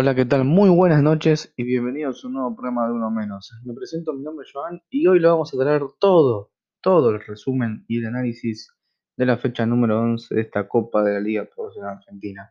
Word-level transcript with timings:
Hola, 0.00 0.14
¿qué 0.14 0.24
tal? 0.24 0.46
Muy 0.46 0.70
buenas 0.70 1.02
noches 1.02 1.52
y 1.58 1.62
bienvenidos 1.62 2.24
a 2.24 2.28
un 2.28 2.32
nuevo 2.32 2.56
programa 2.56 2.86
de 2.86 2.94
Uno 2.94 3.10
Menos. 3.10 3.52
Me 3.66 3.74
presento, 3.74 4.14
mi 4.14 4.22
nombre 4.22 4.46
es 4.46 4.50
Joan 4.50 4.80
y 4.88 5.06
hoy 5.06 5.20
lo 5.20 5.28
vamos 5.28 5.52
a 5.52 5.58
traer 5.58 5.82
todo, 5.98 6.52
todo 6.80 7.10
el 7.10 7.20
resumen 7.20 7.84
y 7.86 7.98
el 7.98 8.06
análisis 8.06 8.74
de 9.18 9.26
la 9.26 9.36
fecha 9.36 9.66
número 9.66 10.00
11 10.00 10.34
de 10.34 10.40
esta 10.40 10.66
Copa 10.66 11.02
de 11.02 11.12
la 11.12 11.20
Liga 11.20 11.44
Profesional 11.54 11.98
Argentina. 11.98 12.50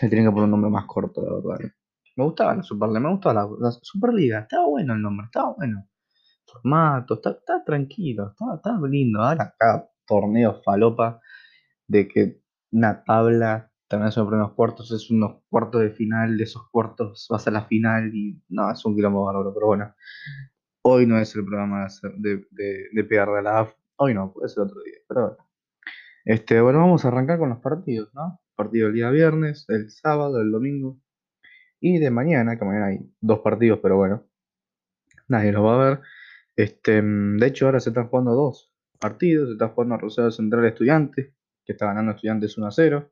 Le 0.00 0.08
tienen 0.08 0.24
que 0.24 0.30
poner 0.30 0.44
un 0.44 0.52
nombre 0.52 0.70
más 0.70 0.86
corto, 0.86 1.20
la 1.20 1.34
verdad. 1.34 1.70
Me 2.16 2.24
gustaba 2.24 2.54
la 2.54 2.62
Superliga, 2.62 3.00
me 3.00 3.10
gustaba 3.10 3.46
la, 3.60 3.70
Superliga, 3.82 4.38
estaba 4.38 4.66
bueno 4.66 4.94
el 4.94 5.02
nombre, 5.02 5.26
estaba 5.26 5.52
bueno. 5.52 5.86
Formato, 6.46 7.16
está, 7.16 7.32
está 7.32 7.62
tranquilo, 7.62 8.30
estaba, 8.30 8.54
estaba 8.54 8.88
lindo. 8.88 9.20
Ahora 9.20 9.54
cada 9.58 9.90
torneo 10.06 10.62
falopa 10.64 11.20
de 11.86 12.08
que 12.08 12.40
una 12.72 13.04
tabla 13.04 13.70
también 13.88 14.12
son 14.12 14.26
primeros 14.28 14.52
cuartos, 14.52 14.90
es 14.92 15.10
unos 15.10 15.42
cuartos 15.48 15.82
de 15.82 15.90
final, 15.90 16.36
de 16.36 16.44
esos 16.44 16.68
cuartos 16.70 17.26
vas 17.30 17.46
a 17.46 17.50
la 17.50 17.64
final 17.64 18.14
y 18.14 18.40
no, 18.48 18.70
es 18.70 18.84
un 18.84 18.96
quilombo 18.96 19.24
bárbaro, 19.24 19.52
pero 19.54 19.66
bueno, 19.66 19.94
hoy 20.82 21.06
no 21.06 21.18
es 21.18 21.34
el 21.36 21.44
programa 21.44 21.86
de, 22.18 22.46
de, 22.50 22.88
de 22.92 23.04
pegar 23.04 23.30
de 23.30 23.42
la 23.42 23.60
AF, 23.60 23.74
hoy 23.96 24.14
no, 24.14 24.32
puede 24.32 24.48
ser 24.48 24.64
otro 24.64 24.80
día, 24.82 24.98
pero 25.08 25.28
bueno. 25.28 25.48
Este, 26.24 26.60
bueno, 26.60 26.78
vamos 26.78 27.04
a 27.04 27.08
arrancar 27.08 27.38
con 27.38 27.50
los 27.50 27.58
partidos, 27.58 28.12
¿no? 28.14 28.40
Partido 28.56 28.88
el 28.88 28.94
día 28.94 29.10
viernes, 29.10 29.66
el 29.68 29.90
sábado, 29.90 30.40
el 30.40 30.50
domingo 30.50 30.98
y 31.80 31.98
de 31.98 32.10
mañana, 32.10 32.58
que 32.58 32.64
mañana 32.64 32.86
hay 32.86 33.00
dos 33.20 33.40
partidos, 33.40 33.80
pero 33.82 33.96
bueno, 33.98 34.26
nadie 35.28 35.52
los 35.52 35.64
va 35.64 35.74
a 35.74 35.90
ver. 35.90 36.00
Este, 36.56 37.02
mm, 37.02 37.36
de 37.38 37.46
hecho, 37.46 37.66
ahora 37.66 37.80
se 37.80 37.90
están 37.90 38.08
jugando 38.08 38.32
dos 38.32 38.72
partidos, 38.98 39.48
se 39.48 39.52
está 39.52 39.68
jugando 39.68 39.98
Rosario 39.98 40.30
Central 40.30 40.64
Estudiantes, 40.64 41.34
que 41.64 41.72
está 41.72 41.86
ganando 41.86 42.12
Estudiantes 42.12 42.56
1 42.56 42.66
a 42.66 42.70
0 42.70 43.10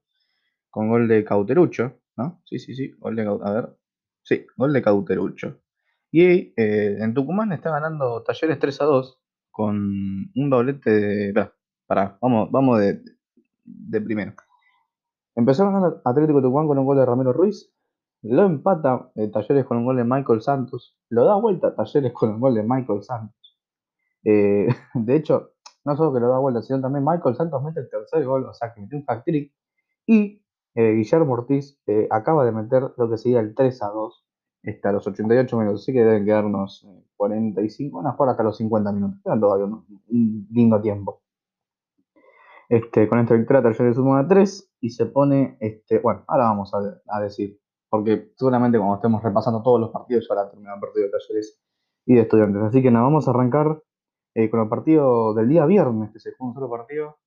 con 0.73 0.89
gol 0.89 1.07
de 1.07 1.23
Cauterucho, 1.23 2.01
¿no? 2.17 2.41
Sí, 2.47 2.59
sí, 2.59 2.75
sí, 2.75 2.93
gol 2.99 3.15
de 3.15 3.23
A 3.23 3.53
ver. 3.53 3.77
Sí, 4.23 4.47
gol 4.57 4.73
de 4.73 4.83
Cauterucho. 4.83 5.61
Y 6.11 6.55
eh, 6.57 6.97
en 6.99 7.13
Tucumán 7.15 7.53
está 7.53 7.71
ganando 7.71 8.23
Talleres 8.23 8.59
3 8.59 8.81
a 8.81 8.85
2 8.87 9.21
con 9.51 9.77
un 10.35 10.51
doblete 10.51 10.91
de. 10.91 11.51
Pará, 11.87 12.19
vamos, 12.23 12.51
vamos 12.51 12.81
de, 12.81 13.03
de 13.65 14.01
primero. 14.01 14.33
Empezó 15.35 15.67
ganando 15.67 16.01
Atlético 16.05 16.41
Tucumán 16.41 16.67
con 16.67 16.79
un 16.79 16.87
gol 16.87 16.97
de 16.97 17.05
Ramiro 17.05 17.35
Ruiz. 17.35 17.71
Lo 18.23 18.45
empata 18.45 19.11
eh, 19.15 19.29
Talleres 19.29 19.67
con 19.67 19.77
un 19.77 19.85
gol 19.85 19.97
de 19.97 20.05
Michael 20.05 20.41
Santos. 20.41 20.97
Lo 21.11 21.27
da 21.27 21.35
vuelta 21.35 21.75
Talleres 21.75 22.13
con 22.15 22.31
un 22.31 22.41
gol 22.41 22.55
de 22.55 22.63
Michael 22.63 23.03
Santos. 23.03 23.59
Eh, 24.25 24.69
de 24.95 25.17
hecho, 25.17 25.51
no 25.85 25.97
solo 25.99 26.15
que 26.15 26.21
lo 26.21 26.31
da 26.31 26.39
vuelta, 26.39 26.63
sino 26.63 26.81
también 26.81 27.05
Michael 27.05 27.37
Santos 27.37 27.63
mete 27.63 27.81
el 27.81 27.91
tercer 27.91 28.25
gol, 28.25 28.47
o 28.47 28.55
sea 28.55 28.73
que 28.73 28.81
metió 28.81 28.97
un 28.97 29.05
hat-trick. 29.07 29.53
Y 30.07 30.42
eh, 30.75 30.93
Guillermo 30.95 31.35
Ortiz 31.35 31.79
eh, 31.87 32.09
acaba 32.11 32.45
de 32.47 32.53
meter 32.53 32.93
lo 32.97 33.11
que 33.11 33.19
sería 33.19 33.41
el 33.41 33.55
3 33.55 33.83
a 33.83 33.89
2 33.89 34.25
este, 34.63 34.89
a 34.89 34.93
los 34.93 35.07
88 35.07 35.57
minutos. 35.59 35.83
Así 35.83 35.93
que 35.93 36.01
deben 36.01 36.25
quedar 36.25 36.45
unos 36.47 36.85
eh, 36.85 37.05
45, 37.17 37.99
van 37.99 38.07
a 38.07 38.13
jugar 38.13 38.31
hasta 38.31 38.43
los 38.43 38.57
50 38.57 38.93
minutos. 38.93 39.21
Quedan 39.23 39.41
todavía 39.41 39.67
un, 39.67 40.47
lindo 40.51 40.81
tiempo. 40.81 41.23
Este, 42.69 43.07
con 43.07 43.19
esta 43.19 43.35
victoria 43.35 43.63
Talleres 43.63 43.97
suma 43.97 44.21
a 44.21 44.27
3 44.27 44.77
y 44.81 44.91
se 44.91 45.07
pone, 45.07 45.59
este, 45.61 45.99
bueno, 45.99 46.25
ahora 46.27 46.45
vamos 46.45 46.73
a, 46.75 47.21
decir, 47.21 47.61
porque 47.91 48.33
seguramente 48.37 48.79
cuando 48.79 48.95
estemos 48.95 49.23
repasando 49.23 49.63
todos 49.63 49.79
los 49.79 49.91
partidos 49.91 50.27
ya 50.27 50.35
habrá 50.35 50.51
terminado 50.51 50.77
el 50.77 50.81
partido 50.81 51.05
de 51.05 51.11
Talleres 51.11 51.61
y 52.07 52.15
de 52.15 52.23
Estudiantes. 52.23 52.63
Así 52.63 52.83
que 52.83 52.91
nada, 52.91 53.05
vamos 53.05 53.29
a 53.29 53.33
arrancar 53.33 53.83
eh, 54.35 54.49
con 54.49 54.61
el 54.61 54.69
partido 54.71 55.35
del 55.35 55.51
día 55.51 55.67
viernes, 55.67 56.13
que 56.13 56.19
se 56.19 56.33
jugó 56.33 56.49
un 56.49 56.55
solo 56.55 56.71
partido. 56.71 57.19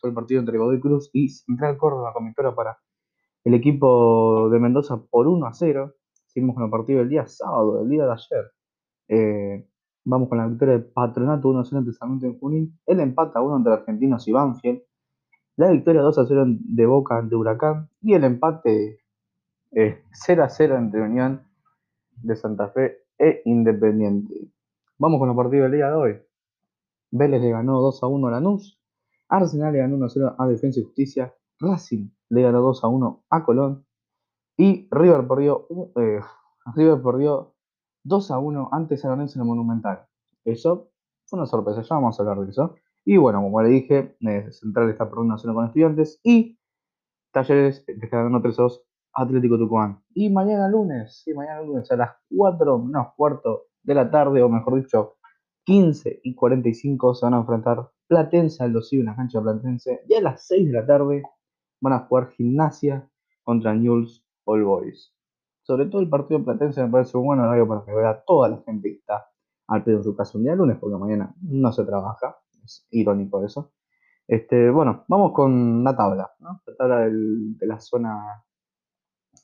Fue 0.00 0.10
el 0.10 0.14
partido 0.14 0.40
entre 0.40 0.58
Godoy 0.58 0.80
Cruz 0.80 1.10
y 1.12 1.28
Central 1.28 1.76
Córdoba 1.76 2.12
con 2.12 2.26
victoria 2.26 2.54
para 2.54 2.78
el 3.46 3.54
equipo 3.54 4.50
de 4.50 4.58
Mendoza 4.58 5.00
por 5.08 5.28
1 5.28 5.46
a 5.46 5.54
0. 5.54 5.94
Seguimos 6.26 6.56
con 6.56 6.64
el 6.64 6.70
partido 6.70 6.98
del 6.98 7.08
día 7.08 7.28
sábado, 7.28 7.78
del 7.78 7.88
día 7.88 8.04
de 8.04 8.12
ayer. 8.12 8.52
Eh, 9.06 9.68
vamos 10.04 10.28
con 10.28 10.38
la 10.38 10.48
victoria 10.48 10.78
de 10.78 10.80
Patronato 10.80 11.48
1 11.50 11.60
a 11.60 11.64
0 11.64 11.78
ante 11.78 11.92
Sarmiento 11.92 12.26
en 12.26 12.40
Junín. 12.40 12.78
El 12.86 12.98
empate 12.98 13.38
a 13.38 13.42
1 13.42 13.58
entre 13.58 13.72
Argentinos 13.72 14.26
y 14.26 14.32
Banfield. 14.32 14.82
La 15.54 15.70
victoria 15.70 16.02
2 16.02 16.18
a 16.18 16.26
0 16.26 16.44
de 16.48 16.86
Boca 16.86 17.18
ante 17.18 17.36
Huracán. 17.36 17.88
Y 18.02 18.14
el 18.14 18.24
empate 18.24 18.98
eh, 19.70 20.02
0 20.10 20.42
a 20.42 20.48
0 20.48 20.76
entre 20.78 21.02
Unión 21.02 21.42
de 22.16 22.34
Santa 22.34 22.70
Fe 22.70 23.04
e 23.16 23.42
Independiente. 23.44 24.34
Vamos 24.98 25.20
con 25.20 25.30
el 25.30 25.36
partido 25.36 25.62
del 25.62 25.72
día 25.72 25.90
de 25.90 25.94
hoy. 25.94 26.18
Vélez 27.12 27.40
le 27.40 27.50
ganó 27.50 27.80
2 27.80 28.02
a 28.02 28.06
1 28.08 28.26
a 28.26 28.30
Lanús. 28.32 28.76
Arsenal 29.28 29.72
le 29.72 29.78
ganó 29.78 29.94
1 29.94 30.04
a 30.04 30.08
0 30.08 30.34
a 30.36 30.48
Defensa 30.48 30.80
y 30.80 30.82
Justicia. 30.82 31.32
Racing 31.60 32.08
le 32.30 32.42
ganó 32.42 32.60
2 32.60 32.84
a 32.84 32.88
1 32.88 33.24
a 33.30 33.44
Colón. 33.44 33.86
Y 34.56 34.88
River 34.90 35.26
perdió, 35.28 35.66
eh, 35.96 36.20
River 36.74 37.02
perdió 37.02 37.54
2 38.04 38.30
a 38.30 38.38
1 38.38 38.68
ante 38.72 38.96
San 38.96 39.10
Lorenzo 39.12 39.38
en 39.38 39.42
el 39.42 39.48
Monumental. 39.48 40.06
Eso 40.44 40.90
fue 41.26 41.38
una 41.38 41.46
sorpresa, 41.46 41.82
ya 41.82 41.94
vamos 41.96 42.18
a 42.18 42.22
hablar 42.22 42.44
de 42.44 42.50
eso. 42.50 42.74
Y 43.04 43.16
bueno, 43.18 43.42
como 43.42 43.62
le 43.62 43.68
dije, 43.68 44.16
eh, 44.20 44.50
Central 44.52 44.90
está 44.90 45.04
perdiendo 45.04 45.34
1 45.34 45.34
a 45.34 45.38
0 45.38 45.54
con 45.54 45.66
Estudiantes. 45.66 46.20
Y 46.22 46.58
Talleres 47.32 47.84
que 47.84 47.92
está 47.92 48.16
ganando 48.16 48.40
3 48.40 48.58
a 48.58 48.62
2 48.62 48.82
Atlético 49.16 49.58
Tucumán. 49.58 50.02
Y 50.14 50.30
mañana 50.30 50.68
lunes, 50.68 51.22
sí, 51.22 51.32
mañana 51.32 51.62
lunes 51.62 51.90
a 51.90 51.96
las 51.96 52.10
4 52.34 52.78
menos 52.78 53.08
cuarto 53.16 53.64
de 53.82 53.94
la 53.94 54.10
tarde, 54.10 54.42
o 54.42 54.48
mejor 54.48 54.76
dicho, 54.76 55.16
15 55.64 56.20
y 56.22 56.34
45 56.34 57.14
se 57.14 57.26
van 57.26 57.34
a 57.34 57.38
enfrentar 57.38 57.90
Platense 58.06 58.62
al 58.62 58.72
Dosivo 58.72 59.00
en 59.00 59.06
la 59.06 59.16
cancha 59.16 59.40
Platense. 59.40 60.02
Y 60.08 60.14
a 60.14 60.20
las 60.20 60.46
6 60.46 60.66
de 60.66 60.72
la 60.72 60.86
tarde 60.86 61.22
van 61.80 61.92
a 61.92 62.00
jugar 62.00 62.30
Gimnasia 62.30 63.08
contra 63.42 63.74
Newell's 63.74 64.24
All 64.44 64.64
Boys. 64.64 65.12
Sobre 65.62 65.86
todo 65.86 66.00
el 66.00 66.08
partido 66.08 66.44
Platense 66.44 66.82
me 66.82 66.90
parece 66.90 67.16
un 67.18 67.26
buen 67.26 67.40
horario 67.40 67.66
para 67.66 67.84
que 67.84 67.92
vea 67.92 68.22
toda 68.24 68.48
la 68.48 68.58
gente 68.58 68.88
que 68.88 68.98
está 68.98 69.26
al 69.68 69.82
pedo 69.82 69.98
en 69.98 70.04
su 70.04 70.14
casa 70.16 70.38
un 70.38 70.44
día 70.44 70.54
lunes, 70.54 70.78
porque 70.78 70.96
mañana 70.96 71.34
no 71.42 71.72
se 71.72 71.84
trabaja. 71.84 72.38
Es 72.64 72.86
irónico 72.90 73.44
eso. 73.44 73.72
Este, 74.28 74.70
bueno, 74.70 75.04
vamos 75.08 75.32
con 75.32 75.84
la 75.84 75.96
tabla. 75.96 76.30
La 76.40 76.76
tabla 76.76 77.00
de 77.08 77.66
la 77.66 77.80
zona 77.80 78.44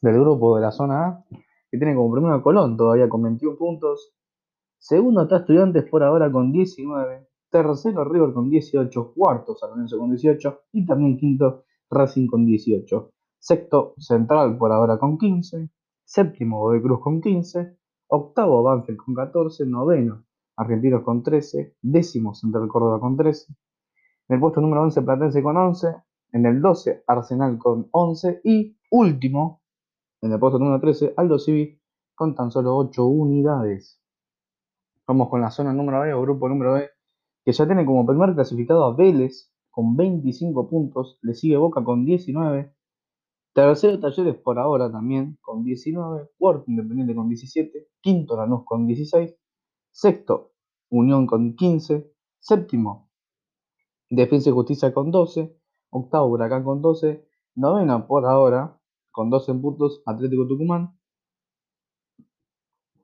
del 0.01 0.21
grupo 0.21 0.57
de 0.57 0.63
la 0.63 0.73
zona 0.73 1.07
A, 1.07 1.25
que 1.71 1.79
tiene 1.79 1.95
como 1.95 2.13
primero 2.13 2.35
a 2.35 2.43
Colón 2.43 2.77
todavía 2.77 3.09
con 3.09 3.23
21 3.23 3.57
puntos. 3.57 4.13
Segundo 4.79 5.23
está 5.23 5.39
Estudiantes 5.39 5.85
por 5.89 6.03
ahora 6.03 6.31
con 6.31 6.51
19. 6.51 7.29
Tercero 7.51 8.05
River 8.05 8.33
con 8.33 8.51
18. 8.51 9.13
Cuarto 9.15 9.55
San 9.55 9.71
Lorenzo 9.71 9.99
con 9.99 10.11
18. 10.11 10.63
Y 10.73 10.85
también 10.87 11.17
quinto 11.17 11.65
Racing 11.93 12.27
con 12.27 12.47
18. 12.47 13.11
Sexto 13.39 13.95
Central 13.99 14.57
por 14.57 14.73
ahora 14.73 14.99
con 14.99 15.19
15. 15.19 15.69
Séptimo 16.05 16.61
Godoy 16.61 16.83
Cruz 16.83 17.01
con 17.01 17.21
15. 17.21 17.77
Octavo 18.09 18.63
Banfield 18.63 18.99
con 18.99 19.15
14. 19.15 19.67
Noveno 19.67 20.25
Argentinos 20.57 21.03
con 21.03 21.23
13. 21.23 21.77
Décimo 21.83 22.35
Central 22.35 22.67
Córdoba 22.69 22.99
con 22.99 23.17
13. 23.17 23.53
En 24.29 24.35
el 24.35 24.41
puesto 24.41 24.61
número 24.61 24.83
11 24.83 25.03
Platense 25.03 25.43
con 25.43 25.57
11. 25.57 25.89
En 26.33 26.47
el 26.47 26.63
12 26.63 27.05
Arsenal 27.07 27.59
con 27.59 27.89
11. 27.91 28.41
Y 28.45 28.77
último, 28.91 29.61
en 30.23 30.33
el 30.33 30.39
puesto 30.39 30.59
número 30.59 30.81
13 30.81 31.15
Aldo 31.17 31.39
Civi 31.39 31.79
con 32.15 32.35
tan 32.35 32.51
solo 32.51 32.77
8 32.77 33.05
unidades. 33.05 34.01
Vamos 35.07 35.29
con 35.29 35.41
la 35.41 35.51
zona 35.51 35.73
número 35.73 36.01
B 36.01 36.15
o 36.15 36.23
grupo 36.23 36.49
número 36.49 36.75
B, 36.75 36.89
que 37.45 37.53
ya 37.53 37.67
tiene 37.67 37.85
como 37.85 38.07
primer 38.07 38.35
clasificado 38.35 38.85
a 38.85 38.95
Vélez 38.95 39.52
con 39.73 39.97
25 39.97 40.69
puntos, 40.69 41.19
le 41.23 41.35
sigue 41.35 41.57
Boca 41.57 41.83
con 41.83 42.05
19, 42.05 42.75
tercero 43.55 43.99
Talleres 43.99 44.37
por 44.37 44.59
ahora 44.59 44.93
también 44.93 45.39
con 45.41 45.65
19, 45.65 46.29
cuarto 46.39 46.65
Independiente 46.69 47.15
con 47.15 47.29
17, 47.29 47.89
quinto 48.03 48.37
Lanús 48.37 48.65
con 48.67 48.87
16, 48.87 49.35
sexto 49.91 50.53
Unión 50.91 51.27
con 51.27 51.57
15, 51.57 52.13
séptimo 52.39 53.11
Defensa 54.11 54.51
y 54.51 54.53
Justicia 54.53 54.93
con 54.93 55.11
12, 55.11 55.57
octavo 55.89 56.29
Huracán 56.29 56.65
con 56.65 56.83
12, 56.83 57.27
novena 57.55 58.07
por 58.07 58.27
ahora 58.27 58.79
con 59.11 59.31
12 59.31 59.55
puntos 59.55 60.03
Atlético 60.05 60.47
Tucumán, 60.47 60.99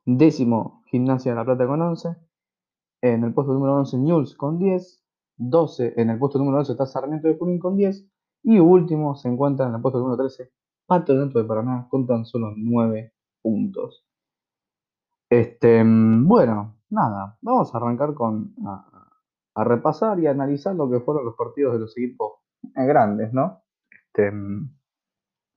décimo 0.04 0.82
Gimnasia 0.90 1.32
de 1.32 1.36
la 1.36 1.46
Plata 1.46 1.66
con 1.66 1.80
11, 1.80 2.14
en 3.00 3.24
el 3.24 3.32
puesto 3.32 3.54
número 3.54 3.74
11 3.76 3.96
Newell's 3.96 4.34
con 4.34 4.58
10, 4.58 5.02
12 5.38 5.94
en 5.96 6.10
el 6.10 6.18
puesto 6.18 6.38
número 6.38 6.58
12 6.58 6.72
está 6.72 6.86
Sarmiento 6.86 7.28
de 7.28 7.36
Junín 7.36 7.58
con 7.58 7.76
10 7.76 8.06
y 8.44 8.58
último 8.58 9.14
se 9.16 9.28
encuentra 9.28 9.66
en 9.66 9.74
el 9.74 9.80
puesto 9.80 9.98
número 9.98 10.16
13 10.16 10.50
Patronato 10.86 11.38
de 11.38 11.44
Paraná 11.44 11.86
con 11.90 12.06
tan 12.06 12.24
solo 12.24 12.52
9 12.56 13.12
puntos. 13.42 14.04
Este, 15.30 15.84
mm, 15.84 16.26
bueno, 16.26 16.78
nada, 16.90 17.38
vamos 17.42 17.74
a 17.74 17.78
arrancar 17.78 18.14
con 18.14 18.54
a, 18.66 19.10
a 19.54 19.64
repasar 19.64 20.20
y 20.20 20.26
analizar 20.26 20.74
lo 20.74 20.88
que 20.88 21.00
fueron 21.00 21.24
los 21.24 21.34
partidos 21.34 21.74
de 21.74 21.80
los 21.80 21.96
equipos 21.98 22.34
eh, 22.76 22.86
grandes, 22.86 23.32
¿no? 23.32 23.62
Este, 23.90 24.30
mm, 24.30 24.70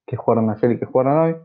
que 0.08 0.18
jugaron 0.18 0.50
ayer 0.50 0.72
y 0.72 0.80
que 0.80 0.86
jugaron 0.86 1.20
hoy. 1.20 1.36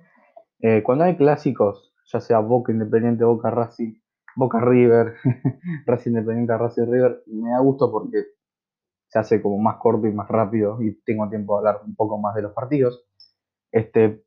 Eh, 0.61 0.83
cuando 0.83 1.05
hay 1.05 1.17
clásicos, 1.17 1.95
ya 2.07 2.21
sea 2.21 2.39
Boca 2.41 2.73
Independiente, 2.73 3.25
Boca 3.25 3.51
Racing, 3.51 3.95
Boca 4.37 4.61
River, 4.61 5.17
Racing 5.87 6.11
Independiente, 6.13 6.57
Racing 6.57 6.87
River, 6.87 7.23
me 7.27 7.51
da 7.51 7.61
gusto 7.61 7.91
porque 7.91 8.25
se 9.09 9.19
hace 9.19 9.43
como 9.43 9.59
más 9.59 9.77
corto 9.79 10.07
y 10.07 10.13
más 10.13 10.29
rápido 10.29 10.83
y 10.83 10.95
tengo 11.05 11.29
tiempo 11.29 11.55
de 11.55 11.69
hablar 11.69 11.83
un 11.87 11.97
poco 11.97 12.19
más 12.19 12.35
de 12.35 12.43
los 12.43 12.53
partidos. 12.53 13.05
Este, 13.73 14.27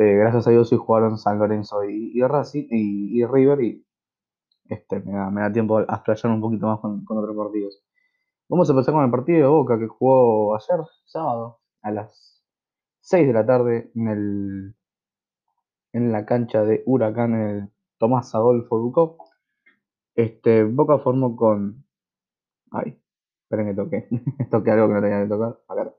Este, 0.00 0.16
gracias 0.16 0.46
a 0.46 0.50
Dios 0.50 0.72
hoy 0.72 0.78
jugaron 0.78 1.18
San 1.18 1.38
Lorenzo 1.38 1.84
y, 1.84 2.18
Racing 2.22 2.68
y, 2.70 3.22
River 3.26 3.60
y 3.62 3.86
este, 4.70 5.00
me, 5.00 5.12
da, 5.12 5.30
me 5.30 5.42
da 5.42 5.52
tiempo 5.52 5.78
a 5.78 5.82
explayar 5.82 6.32
un 6.32 6.40
poquito 6.40 6.66
más 6.66 6.80
con, 6.80 7.04
con 7.04 7.18
otros 7.18 7.36
partidos. 7.36 7.82
Vamos 8.48 8.68
a 8.70 8.72
empezar 8.72 8.94
con 8.94 9.04
el 9.04 9.10
partido 9.10 9.38
de 9.40 9.46
Boca 9.46 9.78
que 9.78 9.88
jugó 9.88 10.56
ayer, 10.56 10.86
sábado, 11.04 11.60
a 11.82 11.90
las 11.90 12.42
6 13.02 13.26
de 13.26 13.32
la 13.34 13.44
tarde 13.44 13.90
en, 13.94 14.08
el, 14.08 14.76
en 15.92 16.12
la 16.12 16.24
cancha 16.24 16.62
de 16.64 16.82
Huracán, 16.86 17.34
el 17.34 17.70
Tomás 17.98 18.34
Adolfo 18.34 18.78
Ducó. 18.78 19.18
Este, 20.20 20.64
Boca 20.64 20.98
formó 20.98 21.34
con. 21.34 21.86
Ay, 22.72 23.00
esperen 23.44 23.68
que 23.68 23.74
toque. 23.74 24.08
toqué 24.50 24.70
algo 24.70 24.88
que 24.88 24.94
no 24.94 25.00
tenía 25.00 25.22
que 25.22 25.28
tocar. 25.28 25.58
Acá. 25.66 25.94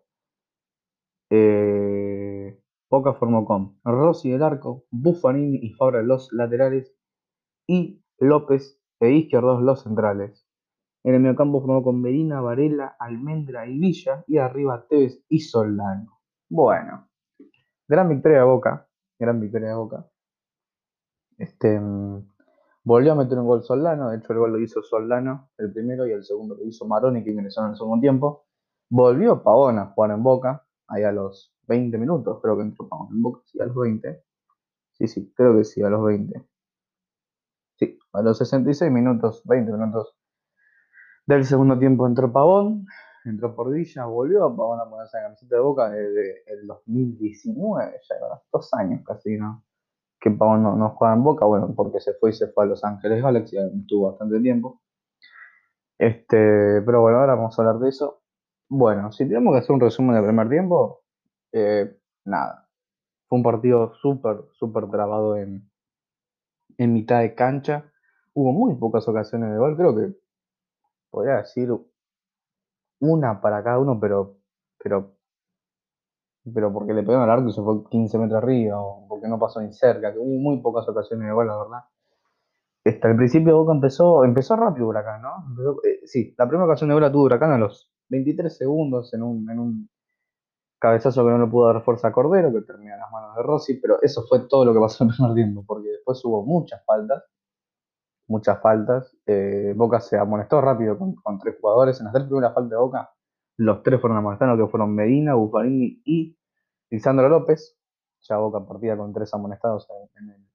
Eh, 1.32 2.62
Boca 2.88 3.14
formó 3.14 3.46
con 3.46 3.80
Rossi 3.84 4.30
del 4.30 4.44
arco, 4.44 4.86
Buffarini 4.92 5.58
y 5.64 5.74
Fabra 5.74 6.04
los 6.04 6.32
laterales 6.34 6.96
y 7.68 8.04
López 8.20 8.80
e 9.00 9.10
Izquierdos 9.12 9.64
los 9.64 9.82
centrales. 9.82 10.48
En 11.04 11.16
el 11.16 11.22
mediocampo 11.22 11.62
formó 11.62 11.82
con 11.82 12.00
Medina, 12.00 12.42
Varela, 12.42 12.96
Almendra 13.00 13.66
y 13.66 13.80
Villa 13.80 14.24
y 14.28 14.38
arriba 14.38 14.86
Tevez 14.88 15.26
y 15.30 15.40
Soldano. 15.40 16.22
Bueno, 16.48 17.10
gran 17.88 18.08
victoria 18.08 18.40
de 18.40 18.44
Boca, 18.44 18.88
gran 19.18 19.40
victoria 19.40 19.70
de 19.70 19.76
Boca. 19.76 20.08
Este, 21.40 21.80
mm, 21.80 22.32
volvió 22.84 23.14
a 23.14 23.16
meter 23.16 23.38
un 23.40 23.48
gol 23.48 23.64
Soldano, 23.64 24.10
de 24.10 24.18
hecho 24.18 24.34
el 24.34 24.40
gol 24.40 24.54
lo 24.54 24.60
hizo 24.60 24.82
Soldano, 24.82 25.50
el 25.58 25.72
primero, 25.72 26.08
y 26.08 26.12
el 26.12 26.24
segundo 26.24 26.56
lo 26.56 26.66
hizo 26.66 26.86
Maroni, 26.86 27.24
que 27.24 27.32
ingresó 27.32 27.64
en 27.64 27.72
el 27.72 27.78
segundo 27.78 28.02
tiempo. 28.02 28.46
Volvió 28.90 29.42
Pavona 29.44 29.84
a 29.84 29.86
jugar 29.88 30.12
en 30.12 30.24
Boca, 30.24 30.66
ahí 30.88 31.04
a 31.04 31.12
los 31.12 31.54
20 31.68 31.98
minutos, 31.98 32.40
creo 32.42 32.58
que 32.58 32.64
entró 32.64 32.88
Pavona 32.88 33.12
en 33.12 33.22
Boca, 33.22 33.42
sí, 33.46 33.60
a 33.60 33.66
los 33.66 33.76
20. 33.76 34.24
Sí, 34.94 35.08
sí, 35.08 35.34
creo 35.36 35.56
que 35.58 35.64
sí, 35.64 35.82
a 35.84 35.90
los 35.90 36.04
20. 36.04 36.46
Sí, 37.80 38.00
a 38.14 38.22
los 38.22 38.38
66 38.38 38.92
minutos, 38.92 39.42
20 39.46 39.72
minutos 39.72 40.16
del 41.26 41.46
segundo 41.46 41.78
tiempo 41.78 42.08
entró 42.08 42.32
Pavón, 42.32 42.86
entró 43.26 43.56
por 43.56 43.72
Villa, 43.72 44.06
volvió 44.06 44.46
a 44.46 44.56
Pavón 44.56 44.80
a 44.80 44.90
ponerse 44.90 45.18
la 45.18 45.24
camiseta 45.24 45.56
de 45.56 45.62
Boca 45.62 45.90
desde 45.90 46.44
el 46.48 46.68
2019, 46.68 48.00
ya 48.10 48.16
dos 48.52 48.74
años 48.74 49.02
casi, 49.06 49.38
¿no? 49.38 49.64
Que 50.22 50.32
Pavón 50.32 50.64
no, 50.64 50.76
no 50.78 50.92
juega 50.92 51.16
en 51.16 51.24
Boca, 51.24 51.46
bueno, 51.46 51.74
porque 51.76 52.00
se 52.00 52.14
fue 52.14 52.30
y 52.30 52.34
se 52.34 52.48
fue 52.48 52.66
a 52.66 52.68
Los 52.68 52.84
Ángeles 52.84 53.22
Galaxy, 53.24 53.58
estuvo 53.58 54.12
bastante 54.12 54.40
tiempo. 54.40 54.82
Este, 55.98 56.82
pero 56.84 57.02
bueno, 57.02 57.20
ahora 57.20 57.36
vamos 57.36 57.58
a 57.58 57.62
hablar 57.62 57.80
de 57.80 57.90
eso. 57.90 58.22
Bueno, 58.70 59.12
si 59.12 59.28
tenemos 59.28 59.54
que 59.54 59.60
hacer 59.60 59.72
un 59.72 59.82
resumen 59.82 60.16
del 60.16 60.26
primer 60.26 60.50
tiempo, 60.50 61.02
eh, 61.52 61.98
nada. 62.26 62.70
Fue 63.28 63.38
un 63.38 63.44
partido 63.44 63.94
súper, 63.96 64.38
súper 64.54 64.90
trabado 64.90 65.38
en, 65.38 65.70
en 66.78 66.94
mitad 66.94 67.20
de 67.20 67.36
cancha. 67.36 67.92
Hubo 68.34 68.52
muy 68.52 68.76
pocas 68.76 69.08
ocasiones 69.08 69.52
de 69.52 69.58
gol, 69.58 69.76
creo 69.76 69.96
que 69.96 70.16
podría 71.10 71.38
decir 71.38 71.70
una 73.00 73.42
para 73.42 73.64
cada 73.64 73.80
uno, 73.80 74.00
pero, 74.00 74.38
pero, 74.82 75.18
pero 76.54 76.74
porque 76.74 76.94
le 76.94 77.04
pegaron 77.04 77.24
al 77.30 77.38
arco 77.38 77.50
y 77.50 77.54
se 77.54 77.62
fue 77.62 77.88
15 77.90 78.18
metros 78.18 78.42
arriba, 78.44 78.82
o 78.82 79.08
porque 79.08 79.28
no 79.28 79.40
pasó 79.40 79.62
ni 79.62 79.72
cerca, 79.74 80.12
que 80.12 80.20
hubo 80.20 80.40
muy 80.40 80.62
pocas 80.62 80.88
ocasiones 80.90 81.28
de 81.28 81.34
gol, 81.34 81.48
la 81.48 81.58
verdad. 81.58 81.80
Hasta 82.84 83.10
el 83.10 83.16
principio 83.16 83.58
Boca 83.58 83.74
empezó, 83.74 84.24
empezó 84.24 84.56
rápido 84.56 84.88
Huracán, 84.88 85.22
¿no? 85.22 85.78
Eh, 85.84 86.02
sí, 86.06 86.34
la 86.38 86.48
primera 86.48 86.66
ocasión 86.66 86.90
de 86.90 86.96
gol 86.96 87.04
la 87.04 87.12
tuvo 87.12 87.24
Huracán 87.24 87.52
a 87.52 87.58
los 87.58 87.92
23 88.10 88.56
segundos 88.56 89.14
en 89.14 89.24
un, 89.24 89.50
en 89.50 89.60
un 89.60 89.90
cabezazo 90.80 91.24
que 91.24 91.30
no 91.30 91.38
le 91.38 91.52
pudo 91.52 91.68
dar 91.72 91.84
fuerza 91.84 92.08
a 92.08 92.12
Cordero, 92.12 92.52
que 92.52 92.62
termina 92.62 92.96
en 92.96 93.00
las 93.00 93.12
manos 93.12 93.36
de 93.36 93.44
Rossi, 93.44 93.76
pero 93.76 94.02
eso 94.02 94.24
fue 94.28 94.48
todo 94.50 94.66
lo 94.66 94.74
que 94.74 94.80
pasó 94.80 95.04
en 95.04 95.12
el 95.12 95.16
primer 95.16 95.36
tiempo, 95.36 95.64
porque 95.66 95.90
después 95.90 96.26
hubo 96.26 96.44
muchas 96.44 96.84
faltas, 96.86 97.24
muchas 98.28 98.60
faltas. 98.62 99.16
Eh, 99.28 99.74
Boca 99.76 100.00
se 100.00 100.18
amonestó 100.18 100.60
rápido 100.60 100.98
con, 100.98 101.40
tres 101.40 101.58
jugadores. 101.62 102.00
En 102.00 102.06
las 102.06 102.14
tres 102.14 102.26
primeras 102.26 102.54
faltas 102.56 102.72
de 102.72 102.78
Boca, 102.78 103.12
los 103.62 103.84
tres 103.84 104.02
fueron 104.02 104.18
amonestados, 104.18 104.60
que 104.60 104.72
fueron 104.72 104.96
Medina, 104.96 105.36
Buffarini 105.36 106.02
y 106.04 106.36
Lisandro 106.90 107.30
López. 107.30 107.78
Ya 108.22 108.38
Boca 108.38 108.66
partía 108.66 108.98
con 108.98 109.14
tres 109.14 109.34
amonestados 109.34 109.88
en, 110.20 110.30
el, 110.30 110.48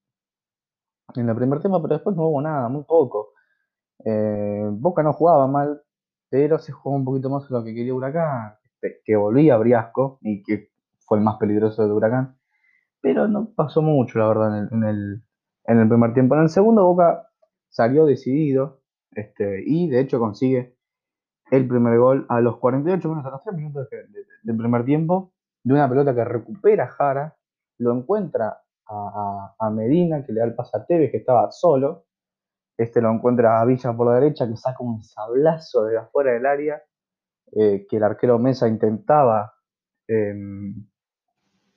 en 1.14 1.28
el 1.28 1.36
primer 1.36 1.60
tiempo, 1.60 1.80
pero 1.82 1.94
después 1.94 2.16
no 2.16 2.26
hubo 2.26 2.42
nada, 2.42 2.68
muy 2.68 2.82
poco. 2.82 3.32
Eh, 4.04 4.68
Boca 4.72 5.04
no 5.04 5.12
jugaba 5.12 5.46
mal, 5.46 5.82
pero 6.28 6.58
se 6.58 6.72
jugó 6.72 6.96
un 6.96 7.04
poquito 7.04 7.30
más 7.30 7.48
de 7.48 7.54
lo 7.54 7.64
que 7.64 7.74
quería 7.74 7.94
Huracán, 7.94 8.54
este, 8.64 9.00
que 9.04 9.14
volvía 9.14 9.56
Briasco 9.56 10.18
y 10.22 10.42
que 10.42 10.70
fue 11.06 11.18
el 11.18 11.24
más 11.24 11.36
peligroso 11.38 11.86
de 11.86 11.92
Huracán. 11.92 12.36
Pero 13.00 13.28
no 13.28 13.52
pasó 13.54 13.82
mucho, 13.82 14.18
la 14.18 14.28
verdad, 14.28 14.68
en 14.72 14.82
el, 14.82 15.22
en 15.64 15.78
el 15.78 15.88
primer 15.88 16.12
tiempo. 16.12 16.34
En 16.34 16.42
el 16.42 16.48
segundo, 16.48 16.84
Boca 16.84 17.28
salió 17.68 18.04
decidido 18.04 18.80
este, 19.12 19.62
y 19.64 19.88
de 19.88 20.00
hecho 20.00 20.18
consigue 20.18 20.75
el 21.50 21.68
primer 21.68 21.98
gol 21.98 22.26
a 22.28 22.40
los 22.40 22.58
48 22.58 23.08
minutos, 23.08 23.26
a 23.26 23.34
los 23.34 23.42
3 23.42 23.56
minutos 23.56 23.88
del 24.42 24.56
primer 24.56 24.84
tiempo, 24.84 25.32
de 25.62 25.74
una 25.74 25.88
pelota 25.88 26.14
que 26.14 26.24
recupera 26.24 26.86
Jara, 26.88 27.36
lo 27.78 27.92
encuentra 27.92 28.62
a, 28.88 29.70
Medina, 29.70 30.24
que 30.24 30.32
le 30.32 30.40
da 30.40 30.46
el 30.46 30.54
pase 30.54 30.76
a 30.76 30.86
Tevez, 30.86 31.10
que 31.10 31.18
estaba 31.18 31.50
solo, 31.50 32.04
este 32.76 33.00
lo 33.00 33.10
encuentra 33.10 33.60
a 33.60 33.64
Villa 33.64 33.96
por 33.96 34.06
la 34.06 34.14
derecha, 34.14 34.46
que 34.46 34.56
saca 34.56 34.76
un 34.80 35.02
sablazo 35.02 35.84
de 35.84 35.98
afuera 35.98 36.32
del 36.32 36.46
área, 36.46 36.82
eh, 37.52 37.86
que 37.88 37.96
el 37.96 38.04
arquero 38.04 38.38
Mesa 38.38 38.68
intentaba 38.68 39.54
eh, 40.08 40.34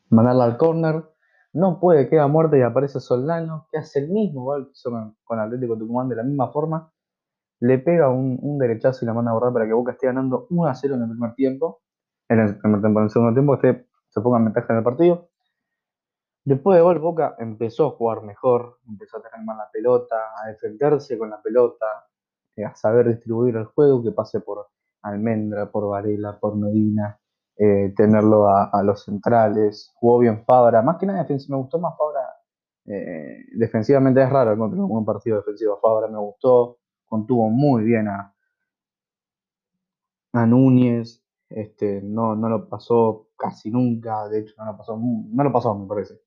mandarla 0.10 0.46
al 0.46 0.58
córner, 0.58 1.04
no 1.54 1.80
puede, 1.80 2.10
queda 2.10 2.28
muerto 2.28 2.56
y 2.56 2.62
aparece 2.62 3.00
Soldano, 3.00 3.68
que 3.72 3.80
hace 3.80 4.00
el 4.00 4.10
mismo 4.10 4.44
gol 4.44 4.68
que 4.68 4.74
hizo 4.74 4.92
con, 5.24 5.40
Atlético 5.40 5.78
Tucumán 5.78 6.10
de 6.10 6.16
la 6.16 6.24
misma 6.24 6.52
forma. 6.52 6.92
Le 7.62 7.80
pega 7.80 8.10
un, 8.10 8.58
derechazo 8.58 9.04
y 9.04 9.08
la 9.08 9.14
manda 9.14 9.32
a 9.32 9.34
borrar 9.34 9.54
para 9.54 9.66
que 9.66 9.74
Boca 9.74 9.92
esté 9.94 10.08
ganando 10.08 10.48
1 10.50 10.66
a 10.66 10.76
0 10.76 10.96
en 10.96 11.02
el 11.04 11.10
primer 11.10 11.34
tiempo. 11.36 11.82
En 12.30 12.40
el 12.40 12.58
primer 12.58 12.82
tiempo, 12.82 13.00
en 13.00 13.04
el 13.06 13.10
segundo 13.10 13.34
tiempo, 13.34 13.56
esté, 13.56 13.88
se 14.10 14.22
ponga 14.22 14.38
en 14.38 14.46
ventaja 14.46 14.74
en 14.74 14.78
el 14.78 14.84
partido. 14.84 15.30
Después 16.46 16.78
de 16.78 16.82
gol, 16.82 17.00
Boca 17.00 17.36
empezó 17.38 17.88
a 17.88 17.92
jugar 17.92 18.24
mejor, 18.24 18.80
empezó 18.88 19.18
a 19.18 19.22
tener 19.22 19.46
más 19.46 19.58
la 19.58 19.70
pelota, 19.72 20.16
a 20.42 20.48
defenderse 20.48 21.18
con 21.18 21.30
la 21.30 21.42
pelota, 21.42 21.86
eh, 22.56 22.66
a 22.66 22.76
saber 22.76 23.08
distribuir 23.08 23.56
el 23.56 23.66
juego, 23.66 24.02
que 24.02 24.12
pase 24.12 24.40
por 24.42 24.68
Almendra, 25.04 25.70
por 25.72 25.88
Varela, 25.88 26.40
por 26.40 26.56
Medina, 26.56 27.20
eh, 27.56 27.94
tenerlo 27.96 28.50
a, 28.50 28.82
los 28.84 29.04
centrales. 29.04 29.92
Jugó 29.96 30.20
bien 30.20 30.44
Fabra, 30.46 30.82
más 30.82 30.98
que 30.98 31.06
nada 31.06 31.26
me 31.28 31.58
gustó 31.58 31.78
más 31.78 31.96
Fabra. 31.98 32.22
Eh, 32.86 33.46
defensivamente 33.54 34.24
es 34.24 34.30
raro 34.30 34.54
encontrar 34.54 34.82
un 34.82 35.06
partido 35.06 35.38
defensivo. 35.38 35.80
Fabra 35.82 36.08
me 36.08 36.18
gustó, 36.18 36.79
contuvo 37.10 37.50
muy 37.50 37.84
bien 37.84 38.08
a, 38.08 38.34
a 40.34 40.46
Núñez. 40.46 41.24
Este, 41.50 42.02
no, 42.04 42.36
no 42.36 42.48
lo 42.48 42.70
pasó 42.70 43.30
casi 43.36 43.72
nunca, 43.72 44.28
de 44.30 44.42
hecho 44.42 44.54
no 44.58 44.66
lo 44.66 44.78
pasó, 44.78 44.98
no 44.98 45.44
lo 45.44 45.52
pasó 45.52 45.76
me 45.76 45.88
parece. 45.88 46.22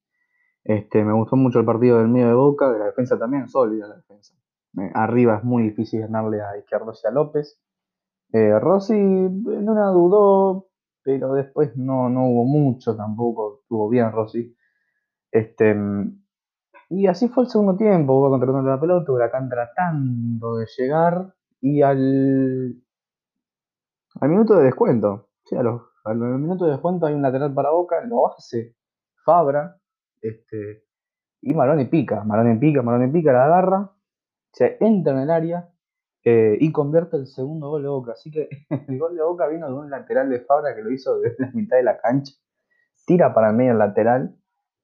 Este, 0.65 1.05
me 1.05 1.13
gustó 1.13 1.37
mucho 1.37 1.61
el 1.61 1.65
partido 1.65 1.99
del 1.99 2.09
medio 2.09 2.29
de 2.29 2.35
Boca, 2.35 2.71
de 2.73 2.79
la 2.79 2.87
defensa 2.87 3.19
también, 3.19 3.49
sólida 3.49 3.89
la 3.89 3.97
defensa. 3.97 4.35
Eh, 4.79 4.91
arriba 4.95 5.37
es 5.39 5.45
muy 5.45 5.65
difícil 5.65 6.01
ganarle 6.01 6.41
a 6.43 6.59
Izquierdo 6.59 6.93
y 6.93 7.07
a 7.07 7.11
López. 7.11 7.61
Rossi 8.33 8.95
no 8.95 9.73
una 9.73 9.89
dudó, 9.91 10.69
pero 11.03 11.35
después 11.35 11.77
no, 11.77 12.09
no 12.09 12.27
hubo 12.29 12.45
mucho 12.45 12.97
tampoco, 12.97 13.61
estuvo 13.63 13.89
bien 13.91 14.11
Rossi. 14.11 14.57
Este, 15.31 15.75
y 16.95 17.07
así 17.07 17.29
fue 17.29 17.45
el 17.45 17.51
segundo 17.51 17.75
tiempo, 17.75 18.13
Boca 18.13 18.31
controlando 18.31 18.69
la 18.71 18.79
pelota, 18.79 19.13
Huracán 19.13 19.49
tratando 19.49 20.57
de 20.57 20.67
llegar 20.77 21.33
y 21.59 21.81
al, 21.81 22.77
al 24.21 24.29
minuto 24.29 24.57
de 24.57 24.65
descuento, 24.65 25.31
los, 25.51 25.83
al 26.05 26.17
minuto 26.17 26.67
de 26.67 26.73
descuento 26.73 27.07
hay 27.07 27.15
un 27.15 27.23
lateral 27.23 27.55
para 27.55 27.71
Boca, 27.71 28.05
lo 28.05 28.31
hace 28.31 28.77
Fabra, 29.25 29.79
este, 30.21 30.85
y 31.41 31.55
Maroni 31.55 31.87
pica, 31.87 32.25
Maroni 32.25 32.59
pica, 32.59 32.83
Maroni 32.83 33.11
pica, 33.11 33.33
la 33.33 33.47
agarra, 33.47 33.91
se 34.53 34.77
entra 34.81 35.15
en 35.15 35.21
el 35.21 35.31
área 35.31 35.71
eh, 36.25 36.59
y 36.61 36.73
convierte 36.73 37.17
el 37.17 37.27
segundo 37.27 37.71
gol 37.71 37.83
de 37.83 37.89
Boca. 37.89 38.13
Así 38.13 38.31
que 38.31 38.51
el 38.89 38.99
gol 38.99 39.17
de 39.17 39.23
Boca 39.23 39.49
vino 39.49 39.67
de 39.67 39.75
un 39.75 39.89
lateral 39.89 40.29
de 40.29 40.41
Fabra 40.41 40.75
que 40.75 40.83
lo 40.83 40.91
hizo 40.93 41.19
desde 41.21 41.47
la 41.47 41.51
mitad 41.53 41.79
de 41.79 41.85
la 41.85 41.99
cancha. 41.99 42.35
Tira 43.07 43.33
para 43.33 43.49
el 43.49 43.57
medio 43.57 43.75
lateral 43.75 44.37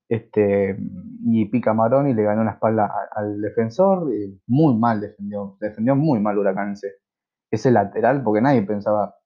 este, 0.09 0.79
y 1.25 1.45
pica 1.47 1.75
Marón 1.75 2.09
y 2.09 2.15
le 2.15 2.23
ganó 2.23 2.45
la 2.45 2.53
espalda 2.53 2.91
al 3.13 3.41
defensor. 3.41 4.11
muy 4.47 4.77
mal 4.77 5.01
defendió, 5.01 5.57
defendió 5.61 5.97
muy 5.97 6.21
mal 6.21 6.39
Huracanse. 6.39 6.95
Ese 7.51 7.71
lateral, 7.71 8.23
porque 8.23 8.43
nadie 8.43 8.63
pensaba, 8.63 9.17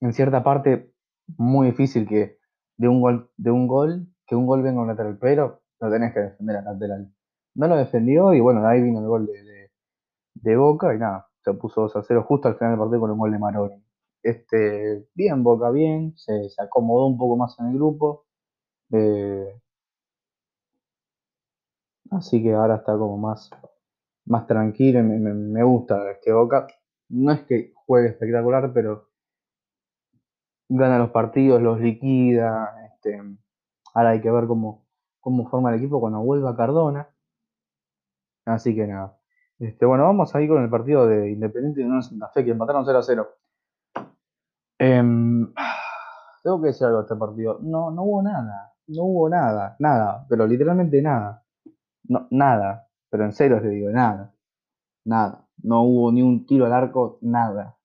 en 0.00 0.12
cierta 0.12 0.42
parte, 0.42 0.92
muy 1.38 1.68
difícil 1.68 2.08
que 2.08 2.38
de 2.76 2.88
un 2.88 3.00
gol, 3.00 3.30
de 3.36 3.50
un 3.50 3.66
gol 3.68 4.08
que 4.26 4.36
un 4.36 4.46
gol 4.46 4.62
venga 4.62 4.80
un 4.80 4.88
lateral, 4.88 5.18
pero 5.20 5.62
lo 5.80 5.90
tenés 5.90 6.12
que 6.12 6.20
defender 6.20 6.56
al 6.56 6.64
lateral. 6.64 7.12
No 7.54 7.68
lo 7.68 7.76
defendió 7.76 8.34
y 8.34 8.40
bueno, 8.40 8.66
ahí 8.66 8.82
vino 8.82 9.00
el 9.00 9.06
gol 9.06 9.26
de, 9.26 9.70
de 10.34 10.56
Boca 10.56 10.94
y 10.94 10.98
nada, 10.98 11.28
se 11.44 11.54
puso 11.54 11.82
2 11.82 11.96
a 11.96 12.02
0 12.02 12.24
justo 12.28 12.48
al 12.48 12.56
final 12.56 12.72
del 12.72 12.80
partido 12.80 13.00
con 13.00 13.10
un 13.12 13.18
gol 13.18 13.32
de 13.32 13.38
Maroni. 13.38 13.82
Este, 14.22 15.06
bien 15.14 15.42
Boca, 15.44 15.70
bien, 15.70 16.14
se, 16.16 16.48
acomodó 16.58 17.06
un 17.06 17.18
poco 17.18 17.36
más 17.36 17.58
en 17.60 17.66
el 17.66 17.74
grupo. 17.74 18.26
Eh, 18.92 19.60
Así 22.10 22.42
que 22.42 22.54
ahora 22.54 22.76
está 22.76 22.92
como 22.92 23.18
más, 23.18 23.50
más 24.26 24.46
tranquilo 24.46 25.00
y 25.00 25.02
me, 25.02 25.18
me, 25.18 25.34
me 25.34 25.62
gusta 25.62 26.10
este 26.10 26.32
Boca. 26.32 26.66
No 27.08 27.32
es 27.32 27.40
que 27.42 27.72
juegue 27.74 28.08
espectacular, 28.08 28.72
pero 28.72 29.08
gana 30.68 30.98
los 30.98 31.10
partidos, 31.10 31.62
los 31.62 31.80
liquida. 31.80 32.74
Este, 32.86 33.20
ahora 33.94 34.10
hay 34.10 34.20
que 34.20 34.30
ver 34.30 34.46
cómo, 34.46 34.84
cómo 35.20 35.48
forma 35.48 35.70
el 35.70 35.76
equipo 35.78 36.00
cuando 36.00 36.20
vuelva 36.20 36.56
Cardona. 36.56 37.08
Así 38.44 38.74
que 38.74 38.86
nada. 38.86 39.18
Este, 39.58 39.86
bueno, 39.86 40.04
vamos 40.04 40.34
a 40.34 40.42
ir 40.42 40.48
con 40.48 40.62
el 40.62 40.70
partido 40.70 41.06
de 41.06 41.30
Independiente 41.30 41.80
y 41.80 41.84
Unión 41.84 42.02
Santa 42.02 42.28
Fe, 42.28 42.44
que 42.44 42.50
empataron 42.50 42.84
0 42.84 42.98
a 42.98 43.02
0. 43.02 43.28
Em, 44.78 45.52
tengo 46.42 46.60
que 46.60 46.68
decir 46.68 46.86
algo 46.86 46.98
de 46.98 47.04
este 47.04 47.16
partido. 47.16 47.58
No, 47.62 47.90
no 47.90 48.02
hubo 48.02 48.22
nada. 48.22 48.74
No 48.88 49.04
hubo 49.04 49.28
nada. 49.28 49.76
Nada. 49.78 50.26
Pero 50.28 50.46
literalmente 50.46 51.00
nada. 51.00 51.42
Nada. 52.30 52.88
Pero 53.10 53.24
en 53.24 53.32
serio 53.32 53.60
te 53.60 53.68
digo, 53.68 53.90
nada. 53.90 54.34
Nada. 55.04 55.46
No 55.62 55.82
hubo 55.82 56.12
ni 56.12 56.22
un 56.22 56.46
tiro 56.46 56.66
al 56.66 56.72
arco, 56.72 57.18
nada. 57.22 57.78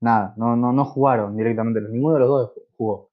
Nada. 0.00 0.34
No, 0.36 0.56
no, 0.56 0.72
no 0.72 0.84
jugaron 0.84 1.36
directamente. 1.36 1.80
Ninguno 1.80 2.14
de 2.14 2.20
los 2.20 2.28
dos 2.28 2.52
jugó. 2.76 3.10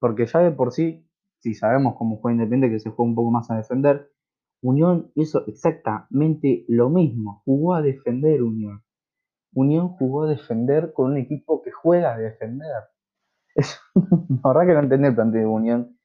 Porque 0.00 0.26
ya 0.26 0.40
de 0.40 0.52
por 0.52 0.72
sí, 0.72 1.06
si 1.40 1.54
sabemos 1.54 1.96
cómo 1.96 2.20
fue 2.20 2.32
Independiente, 2.32 2.74
que 2.74 2.80
se 2.80 2.90
fue 2.90 3.04
un 3.06 3.14
poco 3.14 3.30
más 3.30 3.50
a 3.50 3.56
defender, 3.56 4.10
Unión 4.62 5.10
hizo 5.14 5.46
exactamente 5.46 6.64
lo 6.68 6.90
mismo. 6.90 7.42
Jugó 7.44 7.74
a 7.74 7.82
defender 7.82 8.42
Unión. 8.42 8.82
Unión 9.54 9.88
jugó 9.90 10.24
a 10.24 10.28
defender 10.28 10.92
con 10.92 11.12
un 11.12 11.18
equipo 11.18 11.62
que 11.62 11.70
juega 11.70 12.14
a 12.14 12.18
defender. 12.18 12.68
Es, 13.54 13.80
la 13.94 14.52
verdad 14.52 14.66
que 14.66 14.74
no 14.74 14.80
entendí 14.80 15.08
el 15.08 15.14
planteo 15.14 15.40
de 15.40 15.46
Unión. 15.46 15.97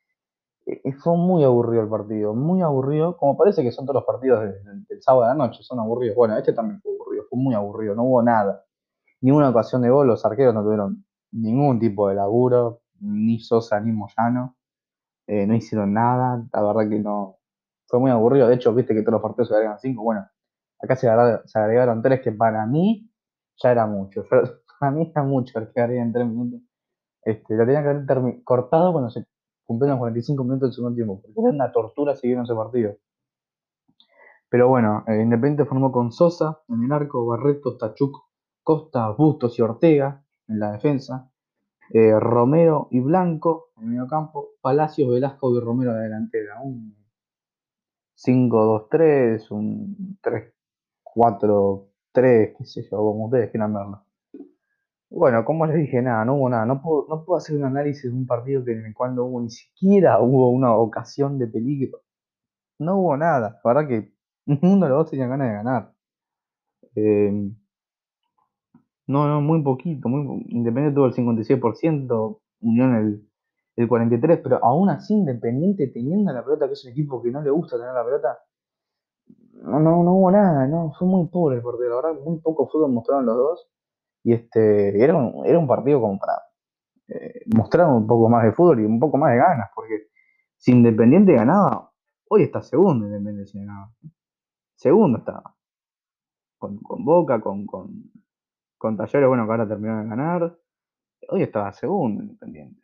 Eh, 0.65 0.81
eh, 0.83 0.93
fue 0.93 1.17
muy 1.17 1.43
aburrido 1.43 1.83
el 1.83 1.89
partido, 1.89 2.33
muy 2.33 2.61
aburrido, 2.61 3.17
como 3.17 3.37
parece 3.37 3.63
que 3.63 3.71
son 3.71 3.85
todos 3.85 3.95
los 3.95 4.05
partidos 4.05 4.41
del, 4.41 5.01
sábado 5.01 5.23
de 5.23 5.29
la 5.29 5.35
noche, 5.35 5.61
son 5.63 5.79
aburridos. 5.79 6.15
Bueno, 6.15 6.37
este 6.37 6.53
también 6.53 6.81
fue 6.81 6.93
aburrido, 6.93 7.25
fue 7.29 7.39
muy 7.39 7.53
aburrido, 7.55 7.95
no 7.95 8.03
hubo 8.03 8.23
nada. 8.23 8.63
Ni 9.21 9.31
una 9.31 9.49
ocasión 9.49 9.81
de 9.81 9.89
gol, 9.89 10.07
los 10.07 10.25
arqueros 10.25 10.53
no 10.53 10.63
tuvieron 10.63 11.05
ningún 11.31 11.79
tipo 11.79 12.09
de 12.09 12.15
laburo, 12.15 12.81
ni 12.99 13.39
Sosa 13.39 13.79
ni 13.79 13.91
Moyano, 13.91 14.55
eh, 15.27 15.47
no 15.47 15.55
hicieron 15.55 15.93
nada, 15.93 16.45
la 16.53 16.61
verdad 16.61 16.89
que 16.89 16.99
no, 16.99 17.37
fue 17.87 17.99
muy 17.99 18.11
aburrido. 18.11 18.47
De 18.47 18.55
hecho, 18.55 18.73
viste 18.73 18.93
que 18.93 19.01
todos 19.01 19.13
los 19.13 19.21
partidos 19.21 19.49
se 19.49 19.55
agregan 19.55 19.79
cinco, 19.79 20.03
bueno, 20.03 20.27
acá 20.81 20.95
se 20.95 21.09
agregaron, 21.09 22.01
tres 22.01 22.21
que 22.21 22.31
para 22.31 22.65
mí 22.65 23.09
ya 23.57 23.71
era 23.71 23.85
mucho, 23.87 24.23
para 24.79 24.91
mí 24.91 25.11
era 25.11 25.23
mucho 25.23 25.59
el 25.59 25.71
que 25.73 25.81
agregan 25.81 26.13
tres 26.13 26.27
minutos. 26.27 26.61
Este, 27.23 27.55
lo 27.55 27.65
tenía 27.65 27.83
que 27.83 27.89
haber 27.89 28.43
cortado 28.43 28.91
cuando 28.91 29.09
se 29.09 29.25
cumplieron 29.65 29.99
45 29.99 30.43
minutos 30.43 30.69
del 30.69 30.73
segundo 30.73 30.95
tiempo, 30.95 31.21
porque 31.21 31.39
era 31.39 31.49
una 31.49 31.71
tortura 31.71 32.15
seguir 32.15 32.37
en 32.37 32.43
ese 32.43 32.53
partido. 32.53 32.95
Pero 34.49 34.67
bueno, 34.67 35.03
eh, 35.07 35.21
Independiente 35.21 35.65
formó 35.65 35.91
con 35.91 36.11
Sosa 36.11 36.59
en 36.69 36.83
el 36.83 36.91
arco, 36.91 37.25
Barreto, 37.25 37.75
Tachuc, 37.75 38.15
Costa, 38.61 39.09
Bustos 39.09 39.57
y 39.57 39.61
Ortega 39.61 40.23
en 40.47 40.59
la 40.59 40.71
defensa, 40.71 41.31
eh, 41.89 42.17
Romero 42.19 42.87
y 42.91 42.99
Blanco 42.99 43.71
en 43.77 43.83
el 43.83 43.89
medio 43.89 44.07
campo, 44.07 44.51
Palacios, 44.61 45.09
Velasco 45.09 45.55
y 45.55 45.59
Romero 45.59 45.91
en 45.91 45.97
la 45.97 46.03
delantera. 46.03 46.61
Un 46.61 46.95
5-2-3, 48.15 49.51
un 49.51 50.17
3-4-3, 50.21 52.55
qué 52.57 52.65
sé 52.65 52.83
yo, 52.83 52.97
como 52.97 53.25
ustedes 53.25 53.51
quieran 53.51 53.73
verlo. 53.73 54.03
Bueno, 55.15 55.45
como 55.45 55.67
les 55.67 55.77
dije, 55.77 56.01
nada, 56.01 56.25
no 56.25 56.35
hubo 56.35 56.49
nada. 56.49 56.65
No 56.65 56.81
puedo, 56.81 57.37
hacer 57.37 57.55
un 57.55 57.65
análisis 57.65 58.03
de 58.03 58.17
un 58.17 58.25
partido 58.25 58.65
que 58.65 58.71
en 58.73 58.85
el 58.85 58.93
cual 58.95 59.15
no 59.15 59.25
hubo 59.25 59.41
ni 59.41 59.51
siquiera 59.51 60.19
hubo 60.19 60.49
una 60.49 60.75
ocasión 60.75 61.37
de 61.37 61.47
peligro. 61.47 62.01
No 62.79 62.97
hubo 62.99 63.17
nada. 63.17 63.61
La 63.63 63.73
verdad 63.73 63.87
que 63.89 64.13
ninguno 64.47 64.85
de 64.85 64.89
los 64.89 64.99
dos 64.99 65.11
tenía 65.11 65.27
ganas 65.27 65.49
de 65.49 65.53
ganar. 65.55 65.93
Em, 66.95 67.55
no, 69.07 69.27
no, 69.27 69.41
muy 69.41 69.61
poquito. 69.63 70.09
Muy, 70.09 70.45
Independiente 70.49 70.95
tuvo 70.95 71.05
el 71.07 71.13
56%, 71.13 72.39
Unión 72.61 72.95
el, 72.95 73.29
el 73.75 73.89
43%, 73.89 74.41
pero 74.43 74.65
aún 74.65 74.89
así 74.89 75.13
Independiente 75.13 75.87
teniendo 75.87 76.33
la 76.33 76.43
pelota, 76.43 76.67
que 76.67 76.73
es 76.73 76.85
un 76.85 76.91
equipo 76.91 77.21
que 77.21 77.31
no 77.31 77.41
le 77.41 77.51
gusta 77.51 77.77
tener 77.77 77.93
la 77.93 78.03
pelota, 78.03 78.39
no, 79.63 79.79
no, 79.79 80.03
no 80.03 80.13
hubo 80.15 80.31
nada, 80.31 80.67
no, 80.67 80.93
fue 80.97 81.07
muy 81.07 81.27
pobre 81.27 81.57
el 81.57 81.63
partido. 81.63 82.01
La 82.01 82.07
verdad, 82.07 82.21
muy 82.23 82.39
poco 82.39 82.67
fútbol 82.67 82.91
mostraron 82.91 83.25
los 83.25 83.37
dos. 83.37 83.69
Y 84.23 84.33
este, 84.33 85.03
era 85.03 85.15
un, 85.15 85.45
era 85.45 85.59
un 85.59 85.67
partido 85.67 85.99
como 85.99 86.17
para 86.17 86.41
eh, 87.09 87.41
mostrar 87.53 87.87
un 87.87 88.07
poco 88.07 88.29
más 88.29 88.43
de 88.43 88.53
fútbol 88.53 88.79
y 88.79 88.85
un 88.85 88.99
poco 88.99 89.17
más 89.17 89.31
de 89.31 89.37
ganas, 89.37 89.69
porque 89.75 90.07
si 90.57 90.71
Independiente 90.71 91.33
ganaba, 91.33 91.91
hoy 92.29 92.43
está 92.43 92.61
segundo 92.61 93.05
Independiente 93.05 93.45
si 93.47 93.59
ganaba. 93.59 93.91
Segundo 94.75 95.19
estaba. 95.19 95.55
Con, 96.57 96.79
Boca, 97.03 97.41
con, 97.41 97.65
con, 97.65 98.11
con 98.77 98.95
Talleres, 98.95 99.27
bueno, 99.27 99.45
que 99.45 99.51
ahora 99.51 99.67
terminó 99.67 100.01
de 100.01 100.07
ganar. 100.07 100.57
Hoy 101.29 101.43
estaba 101.43 101.73
segundo 101.73 102.23
Independiente. 102.23 102.81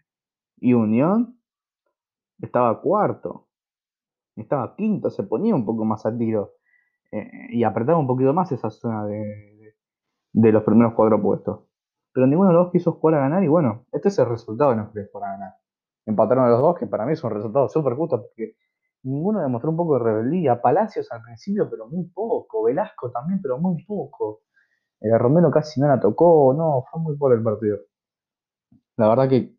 Y 0.58 0.74
Unión 0.74 1.40
estaba 2.42 2.82
cuarto. 2.82 3.48
Estaba 4.36 4.76
quinto, 4.76 5.10
se 5.10 5.24
ponía 5.24 5.56
un 5.56 5.66
poco 5.66 5.86
más 5.86 6.06
al 6.06 6.18
tiro. 6.18 6.54
Eh, 7.12 7.48
y 7.52 7.64
apretaba 7.64 7.98
un 7.98 8.08
poquito 8.08 8.34
más 8.34 8.52
esa 8.52 8.70
zona 8.70 9.06
de, 9.06 9.59
de 10.34 10.52
los 10.52 10.64
primeros 10.64 10.94
cuatro 10.96 11.22
puestos. 11.22 11.62
Pero 12.14 12.28
ninguno 12.28 12.50
de 12.50 12.56
los 12.56 12.66
dos 12.66 12.72
quiso 12.72 12.94
jugar 12.94 13.16
a 13.16 13.20
ganar 13.22 13.44
y 13.44 13.48
bueno, 13.48 13.86
este 13.92 14.10
es 14.10 14.20
el 14.20 14.28
resultado 14.28 14.72
de 14.72 14.78
no 14.78 14.92
querer 14.92 15.10
jugar 15.12 15.30
a 15.30 15.34
ganar. 15.34 15.54
Empataron 16.06 16.46
a 16.46 16.50
los 16.50 16.62
dos, 16.62 16.78
que 16.78 16.88
para 16.88 17.06
mí 17.06 17.14
es 17.14 17.24
un 17.24 17.32
resultado 17.32 17.70
súper 17.70 17.94
justo 17.94 18.22
porque 18.22 18.56
ninguno 19.04 19.42
demostró 19.42 19.70
un 19.70 19.78
poco 19.78 19.98
de 19.98 20.04
rebeldía. 20.04 20.62
Palacios 20.62 21.12
al 21.12 21.22
principio, 21.22 21.70
pero 21.70 21.88
muy 21.88 22.06
poco. 22.06 22.64
Velasco 22.64 23.12
también, 23.12 23.40
pero 23.42 23.60
muy 23.60 23.84
poco. 23.86 24.42
El 25.00 25.18
Romero 25.20 25.52
casi 25.52 25.80
no 25.80 25.88
la 25.88 26.00
tocó. 26.00 26.54
No, 26.54 26.84
fue 26.90 27.00
muy 27.02 27.16
pobre 27.16 27.38
el 27.38 27.44
partido. 27.44 27.78
La 28.98 29.08
verdad 29.08 29.30
que 29.30 29.56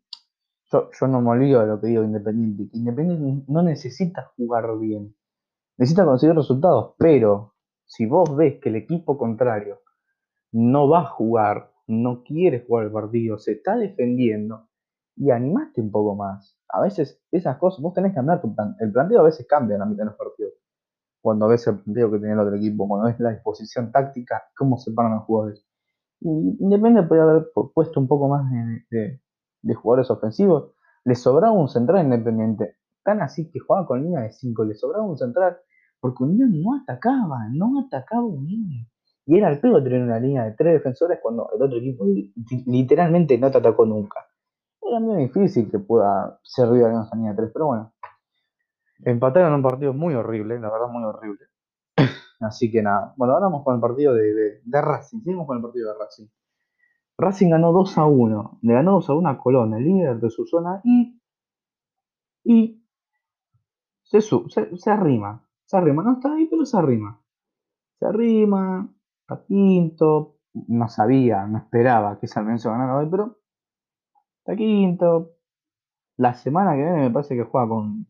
yo, 0.71 0.89
yo 0.91 1.07
no 1.07 1.21
me 1.21 1.29
olvido 1.29 1.61
de 1.61 1.67
lo 1.67 1.79
que 1.79 1.87
digo 1.87 2.03
Independiente. 2.03 2.69
Independiente 2.77 3.45
no 3.47 3.63
necesita 3.63 4.31
jugar 4.35 4.77
bien. 4.77 5.15
Necesita 5.77 6.05
conseguir 6.05 6.35
resultados. 6.35 6.95
Pero 6.97 7.55
si 7.85 8.05
vos 8.05 8.35
ves 8.35 8.59
que 8.61 8.69
el 8.69 8.75
equipo 8.75 9.17
contrario 9.17 9.79
no 10.51 10.89
va 10.89 11.01
a 11.01 11.05
jugar, 11.05 11.71
no 11.87 12.23
quiere 12.23 12.65
jugar 12.65 12.85
el 12.85 12.91
partido, 12.91 13.37
se 13.37 13.53
está 13.53 13.75
defendiendo 13.75 14.67
y 15.15 15.31
animaste 15.31 15.81
un 15.81 15.91
poco 15.91 16.15
más. 16.15 16.57
A 16.69 16.81
veces 16.81 17.21
esas 17.31 17.57
cosas, 17.57 17.81
vos 17.81 17.93
tenés 17.93 18.11
que 18.11 18.15
cambiar 18.15 18.41
tu 18.41 18.53
plan. 18.53 18.75
El 18.79 18.91
planteo 18.91 19.19
a 19.19 19.23
veces 19.23 19.45
cambia 19.47 19.75
en 19.75 19.81
la 19.81 19.85
mitad 19.85 20.03
de 20.03 20.09
los 20.09 20.15
partidos. 20.15 20.53
Cuando 21.21 21.47
ves 21.47 21.67
el 21.67 21.79
planteo 21.79 22.11
que 22.11 22.17
tiene 22.17 22.33
el 22.33 22.39
otro 22.39 22.55
equipo, 22.55 22.87
cuando 22.87 23.07
ves 23.07 23.19
la 23.19 23.31
disposición 23.31 23.91
táctica, 23.91 24.43
cómo 24.57 24.77
se 24.77 24.91
paran 24.91 25.15
los 25.15 25.23
jugadores. 25.25 25.65
Independiente 26.21 27.03
podría 27.07 27.23
haber 27.23 27.51
puesto 27.73 27.99
un 27.99 28.07
poco 28.07 28.27
más 28.29 28.49
de, 28.89 29.73
jugadores 29.75 30.09
ofensivos. 30.09 30.73
Le 31.03 31.15
sobraba 31.15 31.53
un 31.53 31.67
central 31.67 32.05
independiente. 32.05 32.77
Tan 33.03 33.21
así 33.21 33.49
que 33.49 33.59
jugaba 33.59 33.87
con 33.87 34.03
línea 34.03 34.21
de 34.21 34.31
5, 34.31 34.63
le 34.65 34.75
sobraba 34.75 35.03
un 35.03 35.17
central. 35.17 35.57
Porque 35.99 36.23
Unión 36.23 36.61
no 36.61 36.75
atacaba, 36.75 37.47
no 37.51 37.79
atacaba 37.85 38.23
Unión. 38.23 38.87
Y 39.25 39.37
era 39.37 39.49
el 39.49 39.59
peor 39.59 39.83
tener 39.83 40.01
una 40.01 40.19
línea 40.19 40.45
de 40.45 40.53
tres 40.53 40.73
defensores 40.73 41.19
cuando 41.21 41.49
el 41.53 41.61
otro 41.61 41.77
equipo 41.77 42.05
literalmente 42.65 43.37
no 43.37 43.51
te 43.51 43.59
atacó 43.59 43.85
nunca. 43.85 44.27
Era 44.81 44.99
muy 44.99 45.23
difícil 45.23 45.69
que 45.69 45.79
pueda 45.79 46.39
ser 46.43 46.67
en 46.69 47.01
esa 47.01 47.15
línea 47.15 47.31
de 47.31 47.37
tres, 47.37 47.51
pero 47.53 47.67
bueno. 47.67 47.93
Empataron 49.03 49.53
un 49.53 49.63
partido 49.63 49.93
muy 49.93 50.13
horrible, 50.13 50.59
la 50.59 50.69
verdad 50.71 50.87
muy 50.89 51.03
horrible. 51.03 51.45
Así 52.39 52.71
que 52.71 52.81
nada. 52.81 53.13
Bueno, 53.17 53.33
ahora 53.33 53.45
vamos 53.45 53.63
con 53.63 53.75
el 53.75 53.81
partido 53.81 54.13
de, 54.13 54.61
Racing. 54.65 55.21
Seguimos 55.21 55.47
con 55.47 55.57
el 55.57 55.63
partido 55.63 55.91
de 55.91 55.99
Racing. 55.99 56.27
Racing 57.17 57.49
ganó 57.49 57.71
2 57.71 57.97
a 57.97 58.05
1. 58.05 58.59
Le 58.63 58.73
ganó 58.73 58.93
2 58.93 59.09
a 59.09 59.13
1 59.13 59.29
a 59.29 59.37
Colón, 59.37 59.73
el 59.75 59.83
líder 59.83 60.19
de 60.19 60.29
su 60.29 60.45
zona, 60.45 60.81
y. 60.83 61.19
Y. 62.43 62.83
Se, 64.03 64.21
se, 64.21 64.37
se 64.49 64.89
arrima. 64.89 65.47
Se 65.65 65.77
arrima. 65.77 66.03
No 66.03 66.13
está 66.13 66.33
ahí, 66.33 66.47
pero 66.47 66.65
se 66.65 66.77
arrima. 66.77 67.21
Se 67.99 68.05
arrima 68.05 68.89
quinto, 69.47 70.37
no 70.53 70.87
sabía, 70.89 71.45
no 71.45 71.59
esperaba 71.59 72.19
que 72.19 72.27
San 72.27 72.43
Lorenzo 72.45 72.71
ganara 72.71 72.97
hoy, 72.97 73.07
pero 73.09 73.37
está 74.39 74.55
quinto. 74.55 75.31
La 76.17 76.33
semana 76.33 76.73
que 76.73 76.83
viene 76.83 76.99
me 76.99 77.11
parece 77.11 77.35
que 77.35 77.43
juega 77.43 77.67
con. 77.67 78.07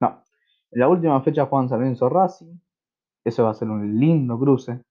No, 0.00 0.22
en 0.70 0.80
la 0.80 0.88
última 0.88 1.20
fecha 1.22 1.46
juegan 1.46 1.68
San 1.68 1.80
Lorenzo 1.80 2.08
Racing. 2.08 2.58
Eso 3.24 3.44
va 3.44 3.50
a 3.50 3.54
ser 3.54 3.68
un 3.70 3.98
lindo 3.98 4.38
cruce. 4.38 4.82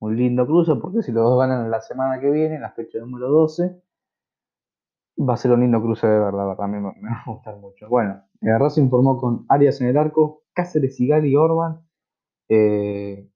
Un 0.00 0.16
lindo 0.16 0.46
cruce 0.46 0.74
porque 0.76 1.02
si 1.02 1.12
los 1.12 1.24
dos 1.24 1.38
ganan 1.38 1.70
la 1.70 1.80
semana 1.80 2.20
que 2.20 2.30
viene, 2.30 2.58
la 2.58 2.72
fecha 2.72 2.98
número 2.98 3.28
12, 3.28 3.80
va 5.18 5.34
a 5.34 5.36
ser 5.36 5.52
un 5.52 5.60
lindo 5.60 5.80
cruce 5.80 6.06
de 6.06 6.18
verdad, 6.18 6.46
verdad, 6.48 6.68
me, 6.68 6.80
me 6.80 7.10
va 7.10 7.22
a 7.26 7.30
gustar 7.30 7.56
mucho. 7.56 7.88
Bueno, 7.88 8.22
eh, 8.42 8.58
Racing 8.58 8.88
formó 8.90 9.18
con 9.18 9.46
Arias 9.48 9.80
en 9.80 9.88
el 9.88 9.96
arco, 9.96 10.44
Cáceres, 10.52 11.00
y 11.00 11.36
Orban. 11.36 11.86
Eh, 12.48 13.28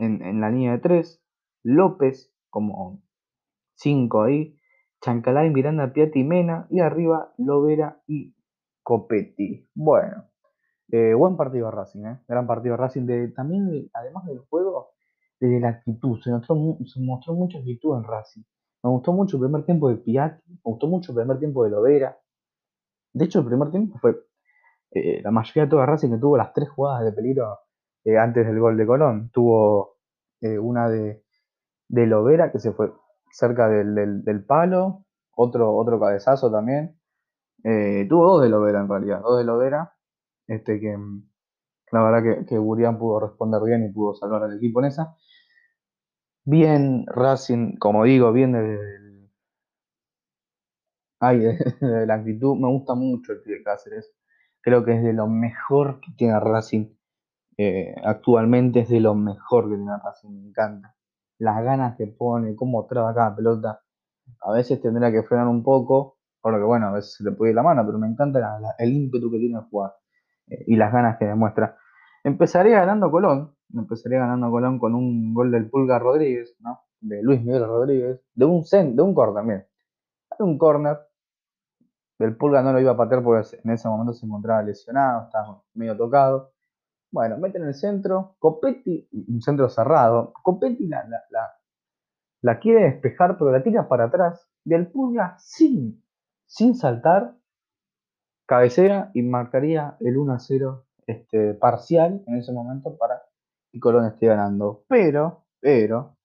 en, 0.00 0.40
la 0.40 0.50
línea 0.50 0.72
de 0.72 0.78
3, 0.78 1.22
López 1.62 2.32
como 2.48 3.02
5 3.74 4.22
ahí, 4.22 4.56
Chancalay, 5.02 5.50
Miranda, 5.50 5.92
Piatti 5.92 6.24
Mena, 6.24 6.66
y 6.70 6.80
arriba 6.80 7.32
Lovera 7.38 8.02
y 8.06 8.34
Copetti. 8.82 9.68
Bueno, 9.74 10.24
Eh, 10.92 11.14
buen 11.14 11.36
partido 11.36 11.70
Racing, 11.70 12.04
¿eh? 12.04 12.18
Gran 12.26 12.48
partido 12.48 12.76
Racing. 12.76 13.06
De, 13.06 13.28
también, 13.28 13.88
además 13.94 14.26
del 14.26 14.40
juego, 14.40 14.90
de 15.38 15.60
la 15.60 15.68
actitud. 15.68 16.18
Se 16.20 16.30
mostró, 16.32 16.56
mucha 16.56 17.58
actitud 17.58 17.96
en 17.96 18.02
Racing. 18.02 18.42
Me 18.82 18.90
gustó 18.90 19.12
mucho 19.12 19.36
el 19.36 19.42
primer 19.42 19.64
tiempo 19.64 19.88
de 19.88 19.96
Piatti, 19.98 20.42
me 20.50 20.58
gustó 20.64 20.88
mucho 20.88 21.12
el 21.12 21.18
primer 21.18 21.38
tiempo 21.38 21.62
de 21.62 21.70
Lovera. 21.70 22.18
De 23.12 23.24
hecho, 23.24 23.38
el 23.38 23.46
primer 23.46 23.70
tiempo 23.70 23.98
fue 24.00 24.16
eh, 24.90 25.22
la 25.22 25.30
mayoría 25.30 25.64
de 25.64 25.70
toda 25.70 25.86
Racing 25.86 26.10
que 26.10 26.18
tuvo 26.18 26.36
las 26.36 26.52
tres 26.52 26.68
jugadas 26.70 27.04
de 27.04 27.12
peligro 27.12 27.56
eh, 28.04 28.18
antes 28.18 28.46
del 28.46 28.58
gol 28.60 28.76
de 28.76 28.86
Colón. 28.86 29.30
Tuvo 29.32 29.98
eh, 30.40 30.58
una 30.58 30.88
de, 30.88 31.24
de 31.88 32.06
Lovera 32.06 32.52
que 32.52 32.58
se 32.58 32.72
fue 32.72 32.92
cerca 33.32 33.68
del, 33.68 34.24
del, 34.24 34.44
palo, 34.44 35.04
otro, 35.34 35.76
otro 35.76 36.00
cabezazo 36.00 36.50
también. 36.50 36.98
tuvo 37.62 38.26
dos 38.26 38.42
de 38.42 38.48
Lovera 38.48 38.80
en 38.80 38.88
realidad, 38.88 39.20
dos 39.22 39.38
de 39.38 39.44
Lovera, 39.44 39.94
este 40.46 40.80
que 40.80 40.96
la 41.92 42.02
verdad 42.02 42.22
que, 42.22 42.46
que 42.46 42.56
pudo 42.58 43.20
responder 43.20 43.62
bien 43.64 43.84
y 43.84 43.92
pudo 43.92 44.14
salvar 44.14 44.44
al 44.44 44.56
equipo 44.56 44.80
en 44.80 44.86
esa. 44.86 45.16
Bien 46.44 47.04
Racing, 47.06 47.76
como 47.78 48.04
digo, 48.04 48.32
bien 48.32 48.52
desde 48.52 49.00
Ay, 51.20 51.38
de, 51.80 52.06
la 52.06 52.14
actitud, 52.14 52.56
me 52.56 52.68
gusta 52.68 52.94
mucho 52.94 53.32
el 53.32 53.42
de 53.44 53.62
Cáceres. 53.62 54.12
Creo 54.62 54.84
que 54.84 54.94
es 54.96 55.02
de 55.02 55.12
lo 55.12 55.26
mejor 55.28 56.00
que 56.00 56.12
tiene 56.16 56.40
Racing 56.40 56.86
eh, 57.62 57.94
actualmente, 58.02 58.80
es 58.80 58.88
de 58.88 59.00
lo 59.00 59.14
mejor 59.14 59.68
que 59.68 59.76
tiene 59.76 59.92
Racing, 60.02 60.30
me 60.30 60.48
encanta. 60.48 60.94
Las 61.38 61.62
ganas 61.62 61.94
que 61.94 62.06
pone, 62.06 62.56
cómo 62.56 62.86
traba 62.86 63.14
cada 63.14 63.36
pelota. 63.36 63.82
A 64.40 64.52
veces 64.52 64.80
tendrá 64.80 65.12
que 65.12 65.22
frenar 65.22 65.46
un 65.46 65.62
poco, 65.62 66.16
por 66.40 66.54
lo 66.54 66.58
que 66.58 66.64
bueno, 66.64 66.86
a 66.88 66.92
veces 66.92 67.16
se 67.16 67.24
le 67.24 67.32
puede 67.32 67.50
ir 67.50 67.56
la 67.56 67.62
mano, 67.62 67.84
pero 67.84 67.98
me 67.98 68.06
encanta 68.06 68.40
el 68.78 68.92
ímpetu 68.94 69.30
que 69.30 69.38
tiene 69.38 69.58
a 69.58 69.62
jugar 69.62 69.92
eh, 70.46 70.64
y 70.68 70.76
las 70.76 70.90
ganas 70.90 71.18
que 71.18 71.26
demuestra. 71.26 71.76
Empezaría 72.24 72.80
ganando 72.80 73.10
Colón, 73.10 73.54
empezaría 73.74 74.20
ganando 74.20 74.50
Colón 74.50 74.78
con 74.78 74.94
un 74.94 75.34
gol 75.34 75.50
del 75.50 75.68
Pulga 75.68 75.98
Rodríguez, 75.98 76.56
¿no? 76.60 76.80
De 76.98 77.22
Luis 77.22 77.42
Miguel 77.42 77.66
Rodríguez, 77.66 78.22
de 78.34 78.44
un 78.46 78.64
cent, 78.64 78.96
de 78.96 79.02
un 79.02 79.14
corner 79.14 79.34
también. 79.34 79.66
De 80.38 80.44
un 80.44 80.56
corner, 80.56 80.98
del 82.18 82.36
Pulga 82.38 82.62
no 82.62 82.72
lo 82.72 82.80
iba 82.80 82.92
a 82.92 82.96
patear 82.96 83.22
porque 83.22 83.58
en 83.62 83.70
ese 83.70 83.86
momento 83.86 84.14
se 84.14 84.24
encontraba 84.24 84.62
lesionado, 84.62 85.24
estaba 85.24 85.62
medio 85.74 85.94
tocado. 85.94 86.52
Bueno, 87.12 87.38
mete 87.38 87.58
en 87.58 87.64
el 87.64 87.74
centro, 87.74 88.36
Copetti, 88.38 89.08
un 89.28 89.42
centro 89.42 89.68
cerrado, 89.68 90.32
Copetti 90.42 90.86
la, 90.86 91.04
la, 92.42 92.60
quiere 92.60 92.84
despejar, 92.84 93.36
pero 93.36 93.50
la 93.50 93.62
tira 93.62 93.88
para 93.88 94.04
atrás. 94.04 94.46
Del 94.64 94.86
Pulga 94.88 95.36
sin, 95.38 96.04
sin 96.46 96.76
saltar, 96.76 97.34
cabecea 98.46 99.10
y 99.14 99.22
marcaría 99.22 99.96
el 100.00 100.18
1 100.18 100.32
a 100.34 100.38
0 100.38 100.86
este, 101.06 101.54
parcial 101.54 102.22
en 102.26 102.36
ese 102.36 102.52
momento 102.52 102.96
para 102.96 103.22
que 103.72 103.80
Colón 103.80 104.06
esté 104.06 104.26
ganando. 104.26 104.84
Pero, 104.88 105.46
pero, 105.60 106.16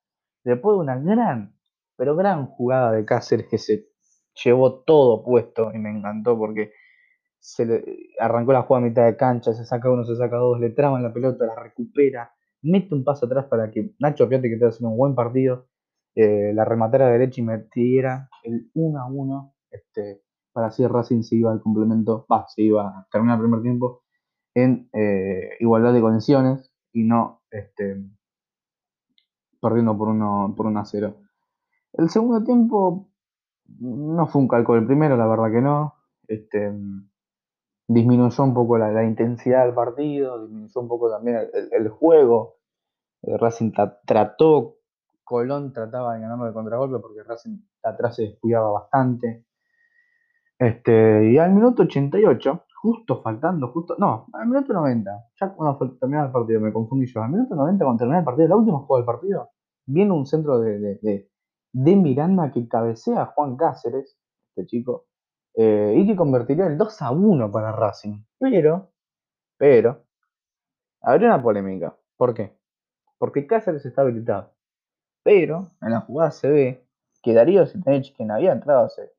después 0.44 0.76
de 0.76 0.80
una 0.82 0.98
gran, 0.98 1.56
pero 1.96 2.16
gran 2.16 2.48
jugada 2.48 2.92
de 2.92 3.06
Cáceres 3.06 3.48
que 3.48 3.58
se 3.58 3.88
llevó 4.44 4.82
todo 4.82 5.24
puesto 5.24 5.72
y 5.74 5.80
me 5.80 5.90
encantó 5.90 6.38
porque 6.38 6.74
se 7.46 7.64
le 7.64 8.10
arrancó 8.20 8.54
la 8.54 8.64
jugada 8.64 8.88
a 8.88 8.90
mitad 8.90 9.06
de 9.06 9.16
cancha, 9.16 9.54
se 9.54 9.66
saca 9.66 9.92
uno, 9.92 10.04
se 10.04 10.16
saca 10.16 10.38
dos, 10.38 10.60
le 10.60 10.72
traban 10.72 11.04
la 11.04 11.14
pelota, 11.14 11.46
la 11.46 11.56
recupera, 11.56 12.34
mete 12.64 12.96
un 12.96 13.04
paso 13.04 13.28
atrás 13.28 13.46
para 13.46 13.70
que 13.70 13.94
Nacho 14.00 14.28
Piatti, 14.28 14.48
que 14.48 14.56
está 14.56 14.70
haciendo 14.70 14.90
un 14.90 14.98
buen 14.98 15.14
partido, 15.14 15.68
eh, 16.16 16.54
la 16.56 16.66
rematara 16.66 17.08
derecha 17.08 17.42
y 17.42 17.44
metiera 17.44 18.30
el 18.44 18.72
1 18.74 19.00
a 19.00 19.06
1, 19.06 19.54
este, 19.70 20.24
para 20.54 20.68
así 20.68 20.88
Racing 20.88 21.22
se 21.22 21.36
iba 21.36 21.52
al 21.52 21.62
complemento, 21.62 22.26
va, 22.32 22.48
se 22.48 22.64
iba 22.64 22.88
a 22.88 23.08
terminar 23.12 23.36
el 23.36 23.44
primer 23.44 23.62
tiempo 23.62 24.02
en 24.56 24.90
eh, 24.94 25.52
igualdad 25.60 25.94
de 25.94 26.02
condiciones 26.02 26.74
y 26.94 27.04
no 27.04 27.44
este, 27.52 28.04
perdiendo 29.62 29.96
por 29.96 30.08
1 30.08 30.56
por 30.58 30.66
1 30.66 30.80
a 30.80 30.86
0. 30.86 31.16
El 31.94 32.10
segundo 32.10 32.44
tiempo 32.44 33.08
no 33.80 34.26
fue 34.26 34.42
un 34.42 34.48
cálculo 34.48 34.80
el 34.80 34.88
primero, 34.88 35.16
la 35.16 35.28
verdad 35.28 35.52
que 35.52 35.62
no. 35.62 35.94
Este, 36.28 36.74
disminuyó 37.88 38.44
un 38.44 38.54
poco 38.54 38.78
la, 38.78 39.04
intensidad 39.04 39.66
del 39.66 39.74
partido, 39.74 40.42
disminuyó 40.42 40.82
un 40.82 40.88
poco 40.88 41.10
también 41.10 41.50
el, 41.72 41.90
juego. 41.90 42.58
Eh, 43.22 43.38
Racing 43.38 43.72
trató, 44.06 44.78
Colón 45.24 45.74
trataba 45.74 46.16
de 46.16 46.22
ganarlo 46.22 46.46
de 46.46 46.54
contragolpe 46.54 47.00
porque 47.00 47.24
Racing 47.24 47.58
atrás 47.84 48.16
se 48.16 48.24
descuidaba 48.24 48.72
bastante. 48.72 49.46
Este, 50.58 51.32
y 51.32 51.38
al 51.38 51.52
minuto 51.52 51.84
88, 51.84 52.66
justo 52.82 53.22
faltando, 53.22 53.68
justo, 53.72 53.96
no, 53.98 54.28
al 54.34 54.48
minuto 54.48 54.74
90, 54.74 55.12
ya 55.40 55.54
cuando 55.54 55.98
terminaba 56.00 56.28
el 56.28 56.32
partido, 56.32 56.62
me 56.62 56.72
confundí 56.72 57.08
yo, 57.08 57.22
al 57.22 57.32
minuto 57.32 57.56
90 57.56 57.84
cuando 57.84 58.00
terminaba 58.00 58.20
el 58.20 58.26
partido, 58.26 58.48
la 58.48 58.56
última 58.56 58.80
jugada 58.80 59.02
del 59.02 59.06
partido, 59.06 59.50
viene 59.86 60.14
un 60.14 60.26
centro 60.26 60.60
de, 60.60 61.28
de 61.74 61.96
Miranda 61.98 62.52
que 62.52 62.68
cabecea 62.70 63.22
a 63.22 63.26
Juan 63.28 63.58
Cáceres, 63.58 64.18
este 64.50 64.66
chico, 64.66 65.08
eh, 65.58 65.94
y 65.98 66.08
que 66.08 66.16
convertiría 66.16 66.68
el 66.68 66.78
2 66.78 67.02
a 67.02 67.12
1 67.12 67.52
para 67.52 67.72
Racing. 67.72 68.24
Pero, 68.40 68.92
pero, 69.58 70.06
habría 71.02 71.30
una 71.30 71.44
polémica. 71.44 71.96
¿Por 72.18 72.34
qué? 72.34 72.58
Porque 73.18 73.48
Cáceres 73.48 73.86
está 73.86 74.02
habilitado. 74.02 74.54
Pero 75.24 75.72
en 75.82 75.92
la 75.92 76.02
jugada 76.02 76.32
se 76.32 76.50
ve 76.50 76.88
que 77.24 77.34
Darío 77.34 77.66
Sitanich, 77.66 78.16
quien 78.16 78.32
había 78.32 78.52
entrado 78.54 78.86
hace 78.86 79.12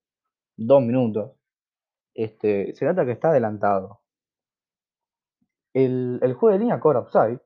dos 0.57 0.83
minutos, 0.83 1.33
este, 2.14 2.75
se 2.75 2.85
nota 2.87 3.05
que 3.07 3.12
está 3.12 3.31
adelantado. 3.31 4.01
El, 5.75 6.20
el 6.22 6.35
juego 6.35 6.53
de 6.55 6.59
línea 6.61 6.81
cobra 6.81 7.01
upside, 7.01 7.40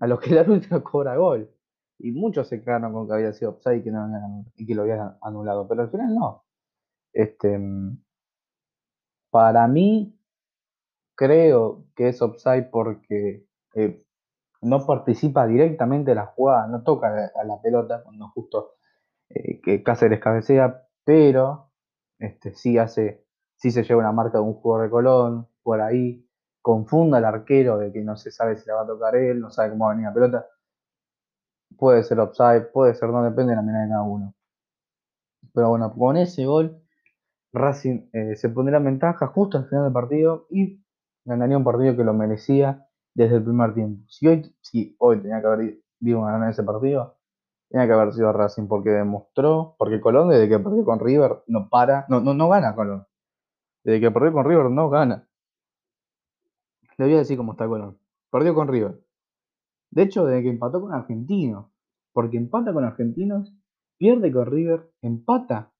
a 0.00 0.06
lo 0.06 0.18
que 0.18 0.30
el 0.32 0.38
árbitro 0.38 0.82
cobra 0.84 1.16
gol 1.16 1.50
y 1.98 2.12
muchos 2.12 2.48
se 2.48 2.62
quedaron 2.62 2.92
con 2.92 3.06
que 3.08 3.14
había 3.14 3.32
sido 3.32 3.52
offside 3.52 3.78
y 3.78 3.82
que, 3.84 3.90
no, 3.90 4.44
y 4.56 4.66
que 4.66 4.74
lo 4.74 4.82
habían 4.82 5.16
anulado, 5.22 5.66
pero 5.68 5.82
al 5.82 5.90
final 5.90 6.14
no. 6.14 6.44
Este, 7.12 7.58
para 9.36 9.68
mí, 9.68 10.18
creo 11.14 11.84
que 11.94 12.08
es 12.08 12.22
offside 12.22 12.70
porque 12.70 13.44
eh, 13.74 14.02
no 14.62 14.86
participa 14.86 15.46
directamente 15.46 16.12
en 16.12 16.16
la 16.16 16.24
jugada, 16.24 16.66
no 16.68 16.82
toca 16.82 17.30
a 17.34 17.44
la 17.44 17.60
pelota 17.60 18.02
cuando 18.02 18.28
justo 18.30 18.76
eh, 19.28 19.60
que 19.60 19.82
Cáceres 19.82 20.20
cabecea, 20.20 20.88
pero 21.04 21.70
este, 22.18 22.54
sí 22.54 22.78
hace, 22.78 23.26
sí 23.56 23.70
se 23.70 23.82
lleva 23.82 24.00
una 24.00 24.12
marca 24.12 24.38
de 24.38 24.44
un 24.44 24.54
jugador 24.54 24.86
de 24.86 24.90
Colón 24.90 25.48
por 25.62 25.82
ahí, 25.82 26.26
confunda 26.62 27.18
al 27.18 27.26
arquero 27.26 27.76
de 27.76 27.92
que 27.92 28.00
no 28.00 28.16
se 28.16 28.30
sabe 28.30 28.56
si 28.56 28.66
la 28.66 28.76
va 28.76 28.82
a 28.84 28.86
tocar 28.86 29.16
él, 29.16 29.38
no 29.38 29.50
sabe 29.50 29.68
cómo 29.68 29.84
va 29.84 29.90
a 29.90 29.94
venir 29.96 30.08
la 30.08 30.14
pelota 30.14 30.46
Puede 31.76 32.02
ser 32.04 32.20
upside, 32.20 32.72
puede 32.72 32.94
ser 32.94 33.10
no, 33.10 33.22
depende 33.22 33.50
de 33.50 33.56
la 33.56 33.62
mirada 33.62 33.84
de 33.84 33.90
cada 33.90 34.02
uno. 34.02 34.34
Pero 35.52 35.68
bueno, 35.68 35.92
con 35.92 36.16
ese 36.16 36.46
gol, 36.46 36.85
Racing 37.56 38.08
eh, 38.12 38.36
se 38.36 38.48
pondría 38.48 38.78
en 38.78 38.84
ventaja 38.84 39.26
justo 39.28 39.58
al 39.58 39.68
final 39.68 39.84
del 39.84 39.92
partido 39.92 40.46
y 40.50 40.82
ganaría 41.24 41.56
un 41.56 41.64
partido 41.64 41.96
que 41.96 42.04
lo 42.04 42.14
merecía 42.14 42.86
desde 43.14 43.36
el 43.36 43.44
primer 43.44 43.74
tiempo. 43.74 44.04
Si 44.08 44.28
hoy, 44.28 44.54
si 44.60 44.94
hoy 44.98 45.20
tenía 45.20 45.40
que 45.40 45.46
haber 45.46 45.78
vivo 45.98 46.22
ganar 46.22 46.50
ese 46.50 46.62
partido, 46.62 47.16
tenía 47.68 47.86
que 47.86 47.92
haber 47.92 48.12
sido 48.12 48.32
Racing 48.32 48.68
porque 48.68 48.90
demostró, 48.90 49.74
porque 49.78 50.00
Colón 50.00 50.28
desde 50.28 50.48
que 50.48 50.58
perdió 50.58 50.84
con 50.84 51.00
River 51.00 51.42
no 51.46 51.68
para, 51.68 52.06
no, 52.08 52.20
no, 52.20 52.34
no 52.34 52.48
gana 52.48 52.74
Colón. 52.74 53.06
Desde 53.84 54.00
que 54.00 54.10
perdió 54.10 54.32
con 54.32 54.44
River 54.44 54.70
no 54.70 54.90
gana. 54.90 55.28
Le 56.98 57.04
voy 57.04 57.14
a 57.14 57.18
decir 57.18 57.36
cómo 57.36 57.52
está 57.52 57.66
Colón. 57.66 57.98
Perdió 58.30 58.54
con 58.54 58.68
River. 58.68 59.00
De 59.90 60.02
hecho, 60.02 60.26
desde 60.26 60.42
que 60.42 60.50
empató 60.50 60.80
con 60.80 60.92
Argentinos, 60.92 61.66
porque 62.12 62.36
empata 62.36 62.72
con 62.72 62.84
Argentinos, 62.84 63.54
pierde 63.98 64.32
con 64.32 64.46
River, 64.46 64.90
empata 65.00 65.72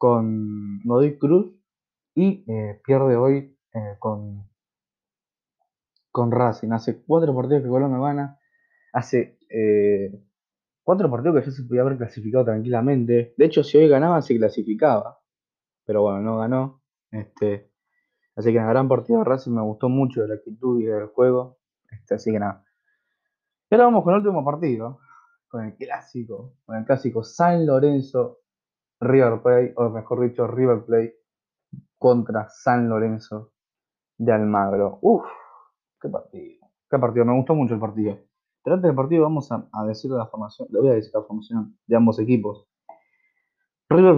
con 0.00 0.80
Godoy 0.82 1.18
Cruz 1.18 1.52
y 2.14 2.42
eh, 2.50 2.80
pierde 2.82 3.16
hoy 3.16 3.54
eh, 3.74 3.96
con, 3.98 4.48
con 6.10 6.32
Racing. 6.32 6.72
Hace 6.72 7.02
cuatro 7.02 7.34
partidos 7.34 7.62
que 7.62 7.68
Colón 7.68 7.92
no 7.92 8.02
gana, 8.02 8.38
hace 8.94 9.38
eh, 9.50 10.24
cuatro 10.82 11.10
partidos 11.10 11.44
que 11.44 11.50
ya 11.50 11.54
se 11.54 11.64
podía 11.64 11.82
haber 11.82 11.98
clasificado 11.98 12.46
tranquilamente. 12.46 13.34
De 13.36 13.44
hecho, 13.44 13.62
si 13.62 13.76
hoy 13.76 13.88
ganaba, 13.88 14.22
se 14.22 14.38
clasificaba, 14.38 15.20
pero 15.84 16.00
bueno, 16.00 16.20
no 16.20 16.38
ganó. 16.38 16.82
Este, 17.10 17.70
así 18.36 18.52
que 18.52 18.56
en 18.56 18.64
el 18.64 18.70
gran 18.70 18.88
partido 18.88 19.18
de 19.18 19.26
Racing 19.26 19.52
me 19.52 19.62
gustó 19.62 19.90
mucho 19.90 20.26
la 20.26 20.36
actitud 20.36 20.80
y 20.80 20.86
del 20.86 21.08
juego. 21.08 21.58
Este, 21.90 22.14
así 22.14 22.32
que 22.32 22.38
nada. 22.38 22.64
Y 23.70 23.74
ahora 23.74 23.84
vamos 23.84 24.02
con 24.02 24.14
el 24.14 24.20
último 24.20 24.42
partido, 24.42 25.00
con 25.46 25.66
el 25.66 25.76
clásico, 25.76 26.54
con 26.64 26.76
el 26.76 26.86
clásico 26.86 27.22
San 27.22 27.66
Lorenzo 27.66 28.39
River 29.00 29.42
Plate, 29.42 29.72
o 29.76 29.88
mejor 29.88 30.20
dicho, 30.20 30.46
River 30.46 30.84
Plate 30.84 31.16
contra 31.98 32.48
San 32.50 32.88
Lorenzo 32.88 33.52
de 34.18 34.32
Almagro. 34.32 34.98
Uf, 35.00 35.24
qué 36.00 36.08
partido, 36.08 36.66
qué 36.90 36.98
partido, 36.98 37.24
me 37.24 37.36
gustó 37.36 37.54
mucho 37.54 37.74
el 37.74 37.80
partido. 37.80 38.18
Durante 38.64 38.88
el 38.88 38.94
partido 38.94 39.22
vamos 39.22 39.50
a, 39.50 39.86
decir 39.86 40.10
la 40.10 40.26
formación, 40.26 40.68
le 40.70 40.80
voy 40.80 40.90
a 40.90 40.94
decir 40.94 41.12
la 41.14 41.22
formación 41.22 41.78
de 41.86 41.96
ambos 41.96 42.18
equipos. 42.18 42.68
River 43.88 44.16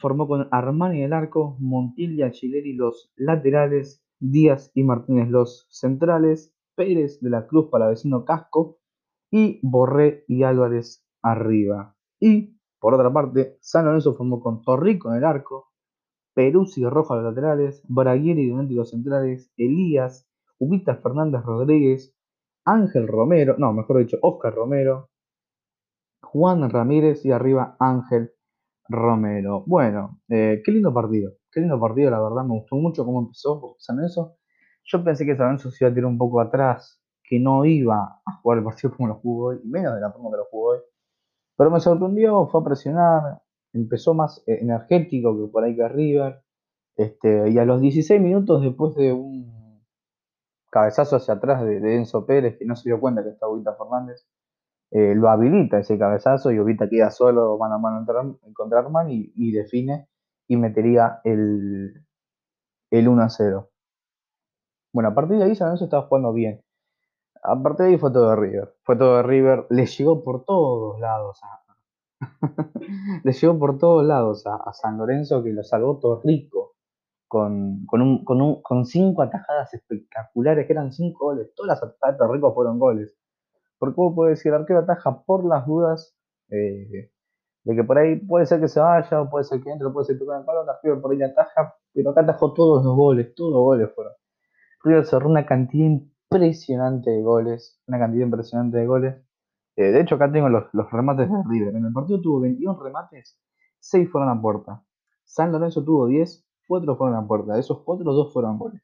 formó 0.00 0.26
con, 0.26 0.48
Armani 0.50 1.02
el 1.02 1.12
arco, 1.12 1.56
Montilla, 1.60 2.32
Chileri 2.32 2.74
los 2.74 3.12
laterales, 3.16 4.04
Díaz 4.18 4.72
y 4.74 4.82
Martínez 4.82 5.28
los 5.28 5.68
centrales, 5.70 6.52
Pérez 6.74 7.20
de 7.20 7.30
la 7.30 7.46
Cruz 7.46 7.68
para 7.70 7.88
vecino 7.88 8.24
Casco 8.24 8.78
y 9.30 9.60
Borré 9.62 10.24
y 10.26 10.42
Álvarez 10.42 11.06
arriba. 11.22 11.96
Y 12.18 12.58
por 12.84 12.92
otra 12.92 13.10
parte, 13.10 13.56
San 13.62 13.86
Lorenzo 13.86 14.12
formó 14.12 14.40
con 14.40 14.60
Torrico 14.60 15.10
en 15.10 15.16
el 15.16 15.24
arco, 15.24 15.72
Peruzzi 16.34 16.82
y 16.82 16.84
Roja 16.84 17.14
los 17.14 17.24
laterales, 17.24 17.82
Braguieri 17.88 18.42
y 18.42 18.74
los 18.74 18.90
centrales, 18.90 19.50
Elías, 19.56 20.28
Ubita 20.58 20.96
Fernández 20.96 21.40
Rodríguez, 21.44 22.14
Ángel 22.66 23.08
Romero, 23.08 23.54
no, 23.56 23.72
mejor 23.72 24.00
dicho, 24.00 24.18
Oscar 24.20 24.54
Romero, 24.54 25.08
Juan 26.20 26.68
Ramírez 26.68 27.24
y 27.24 27.32
arriba 27.32 27.74
Ángel 27.80 28.32
Romero. 28.86 29.64
Bueno, 29.66 30.20
eh, 30.28 30.60
qué 30.62 30.70
lindo 30.70 30.92
partido. 30.92 31.32
Qué 31.50 31.60
lindo 31.60 31.80
partido, 31.80 32.10
la 32.10 32.20
verdad. 32.20 32.44
Me 32.44 32.52
gustó 32.52 32.76
mucho 32.76 33.06
cómo 33.06 33.20
empezó 33.22 33.76
San 33.78 33.96
Lorenzo. 33.96 34.36
Yo 34.84 35.02
pensé 35.02 35.24
que 35.24 35.34
San 35.36 35.46
Lorenzo 35.46 35.70
se 35.70 35.86
iba 35.86 35.90
a 35.90 35.94
tirar 35.94 36.10
un 36.10 36.18
poco 36.18 36.38
atrás, 36.38 37.02
que 37.22 37.40
no 37.40 37.64
iba 37.64 38.20
a 38.26 38.32
jugar 38.42 38.58
el 38.58 38.64
partido 38.64 38.94
como 38.94 39.08
lo 39.08 39.14
jugó 39.14 39.46
hoy, 39.46 39.60
menos 39.64 39.94
de 39.94 40.02
la 40.02 40.12
forma 40.12 40.32
que 40.32 40.36
lo 40.36 40.44
jugó 40.50 40.72
hoy. 40.72 40.80
Pero 41.56 41.70
me 41.70 41.80
sorprendió, 41.80 42.46
fue 42.48 42.60
a 42.60 42.64
presionar, 42.64 43.42
empezó 43.72 44.14
más 44.14 44.42
eh, 44.46 44.58
energético 44.60 45.36
que 45.36 45.50
por 45.50 45.64
ahí 45.64 45.76
que 45.76 45.88
River. 45.88 46.42
Este, 46.96 47.50
y 47.50 47.58
a 47.58 47.64
los 47.64 47.80
16 47.80 48.20
minutos 48.20 48.62
después 48.62 48.94
de 48.94 49.12
un 49.12 49.84
cabezazo 50.70 51.16
hacia 51.16 51.34
atrás 51.34 51.64
de, 51.64 51.96
Enzo 51.96 52.26
Pérez, 52.26 52.56
que 52.58 52.64
no 52.64 52.76
se 52.76 52.88
dio 52.88 53.00
cuenta 53.00 53.22
que 53.22 53.30
estaba 53.30 53.52
Ubita 53.52 53.74
Fernández, 53.74 54.26
eh, 54.90 55.14
lo 55.14 55.28
habilita 55.28 55.78
ese 55.78 55.98
cabezazo 55.98 56.50
y 56.52 56.58
Ubita 56.58 56.88
queda 56.88 57.10
solo 57.10 57.56
mano 57.58 57.76
a 57.76 57.78
mano 57.78 58.06
contra 58.54 58.80
Arman 58.80 59.08
y, 59.10 59.52
define 59.52 60.08
y 60.48 60.56
metería 60.56 61.20
el, 61.24 62.04
el 62.90 63.08
1 63.08 63.22
a 63.22 63.28
0. 63.28 63.70
Bueno, 64.92 65.10
a 65.10 65.14
partir 65.14 65.38
de 65.38 65.44
ahí 65.44 65.54
San 65.54 65.68
Lorenzo 65.68 65.84
estaba 65.84 66.06
jugando 66.06 66.32
bien. 66.32 66.63
A 67.44 67.62
partir 67.62 67.84
de 67.86 67.92
ahí 67.92 67.98
fue 67.98 68.10
todo 68.10 68.30
de 68.30 68.36
River. 68.36 68.74
Fue 68.84 68.96
todo 68.96 69.18
de 69.18 69.22
River. 69.22 69.66
Le 69.68 69.84
llegó 69.84 70.24
por 70.24 70.44
todos 70.46 70.98
lados. 70.98 71.40
le 73.22 73.32
llegó 73.32 73.58
por 73.58 73.78
todos 73.78 74.04
lados 74.04 74.46
a, 74.46 74.72
San 74.72 74.96
Lorenzo 74.96 75.42
que 75.42 75.52
lo 75.52 75.62
salvó 75.62 75.98
todo 75.98 76.22
rico. 76.24 76.72
Con, 77.28 77.86
un, 77.90 78.24
con, 78.24 78.86
cinco 78.86 79.22
atajadas 79.22 79.74
espectaculares, 79.74 80.66
que 80.66 80.72
eran 80.72 80.92
cinco 80.92 81.26
goles. 81.26 81.52
Todas 81.54 81.68
las 81.68 81.82
atajadas 81.82 82.14
de 82.14 82.18
Torrico 82.18 82.54
fueron 82.54 82.78
goles. 82.78 83.14
Porque 83.78 83.96
vos 83.96 84.14
podés 84.14 84.38
decir, 84.38 84.52
arquero 84.52 84.78
ataja 84.78 85.22
por 85.24 85.44
las 85.44 85.66
dudas 85.66 86.16
eh, 86.48 87.10
de 87.64 87.74
que 87.74 87.84
por 87.84 87.98
ahí 87.98 88.16
puede 88.16 88.46
ser 88.46 88.60
que 88.60 88.68
se 88.68 88.78
vaya, 88.78 89.20
o 89.20 89.28
puede 89.28 89.44
ser 89.44 89.60
que 89.62 89.70
entre, 89.70 89.90
puede 89.90 90.06
ser 90.06 90.16
que 90.16 90.24
toque 90.24 90.38
el 90.38 90.44
palo, 90.44 90.64
River 90.82 91.00
por 91.00 91.12
ahí 91.12 91.22
ataja, 91.22 91.74
pero 91.92 92.10
acá 92.10 92.20
atajó 92.20 92.54
todos 92.54 92.84
los 92.84 92.94
goles, 92.94 93.34
todos 93.34 93.52
los 93.52 93.62
goles 93.62 93.90
fueron. 93.94 94.12
River 94.84 95.04
cerró 95.06 95.28
una 95.28 95.44
cantidad 95.44 95.98
impresionante 96.34 97.10
de 97.10 97.22
goles, 97.22 97.80
una 97.86 97.98
cantidad 97.98 98.24
impresionante 98.24 98.78
de 98.78 98.86
goles. 98.86 99.14
Eh, 99.76 99.92
de 99.92 100.00
hecho, 100.00 100.16
acá 100.16 100.30
tengo 100.30 100.48
los, 100.48 100.64
remates 100.90 101.30
de 101.30 101.36
River. 101.48 101.76
En 101.76 101.84
el 101.84 101.92
partido 101.92 102.20
tuvo 102.20 102.40
21 102.40 102.78
remates, 102.82 103.38
6 103.80 104.10
fueron 104.10 104.30
a 104.30 104.40
puerta. 104.40 104.82
San 105.24 105.52
Lorenzo 105.52 105.84
tuvo 105.84 106.06
10, 106.06 106.44
4 106.66 106.96
fueron 106.96 107.16
a 107.16 107.26
puerta. 107.26 107.54
De 107.54 107.60
esos 107.60 107.82
4, 107.82 108.04
2 108.12 108.32
fueron 108.32 108.58
goles. 108.58 108.82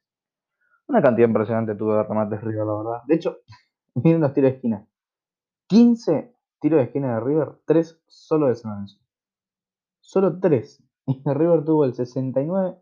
Una 0.86 1.02
cantidad 1.02 1.28
impresionante 1.28 1.74
tuvo 1.74 1.94
de 1.94 2.02
remates 2.04 2.40
River, 2.40 2.66
la 2.66 2.74
verdad. 2.76 3.02
De 3.06 3.14
hecho, 3.16 3.38
miren 3.94 4.20
los 4.20 4.32
tiros 4.32 4.50
de 4.50 4.56
esquina. 4.56 4.86
15 5.68 6.34
tiros 6.60 6.78
de 6.78 6.84
esquina 6.84 7.14
de 7.14 7.20
River, 7.20 7.58
3 7.66 8.02
solo 8.06 8.46
de 8.46 8.54
San 8.54 8.72
Lorenzo. 8.72 8.98
Solo 10.00 10.38
3. 10.38 10.84
Y 11.06 11.22
River 11.24 11.64
tuvo 11.64 11.84
el 11.84 11.94
69. 11.94 12.76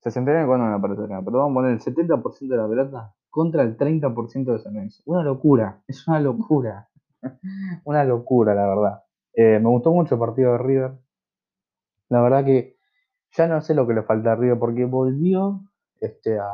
69 0.00 0.46
cuando 0.46 0.66
me 0.66 0.74
aparece 0.74 1.04
acá, 1.04 1.20
pero 1.24 1.38
vamos 1.38 1.52
a 1.52 1.54
poner 1.54 1.72
el 1.72 1.80
70% 1.80 2.48
de 2.48 2.56
la 2.56 2.68
pelota 2.68 3.14
contra 3.30 3.62
el 3.62 3.76
30% 3.76 4.52
de 4.52 4.58
San 4.58 4.74
Lorenzo. 4.74 5.02
Una 5.06 5.22
locura, 5.22 5.82
es 5.86 6.06
una 6.08 6.20
locura. 6.20 6.88
una 7.84 8.04
locura, 8.04 8.54
la 8.54 8.66
verdad. 8.66 9.02
Eh, 9.34 9.58
me 9.60 9.68
gustó 9.68 9.92
mucho 9.92 10.14
el 10.14 10.20
partido 10.20 10.52
de 10.52 10.58
River. 10.58 10.92
La 12.08 12.22
verdad 12.22 12.44
que 12.44 12.76
ya 13.36 13.46
no 13.46 13.60
sé 13.60 13.74
lo 13.74 13.86
que 13.86 13.94
le 13.94 14.02
falta 14.02 14.32
a 14.32 14.36
River 14.36 14.58
porque 14.58 14.84
volvió 14.84 15.60
este, 16.00 16.38
a, 16.38 16.48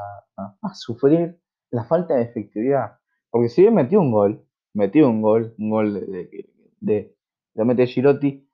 sufrir 0.74 1.40
la 1.70 1.84
falta 1.84 2.14
de 2.14 2.22
efectividad. 2.22 2.98
Porque 3.30 3.48
si 3.48 3.62
bien 3.62 3.74
metió 3.74 4.00
un 4.00 4.12
gol, 4.12 4.44
metió 4.74 5.08
un 5.08 5.22
gol, 5.22 5.54
un 5.58 5.70
gol 5.70 5.94
de, 5.94 6.00
de, 6.00 6.50
de, 6.80 7.16
de 7.54 7.64
mete 7.64 7.86
Girotti, 7.86 8.48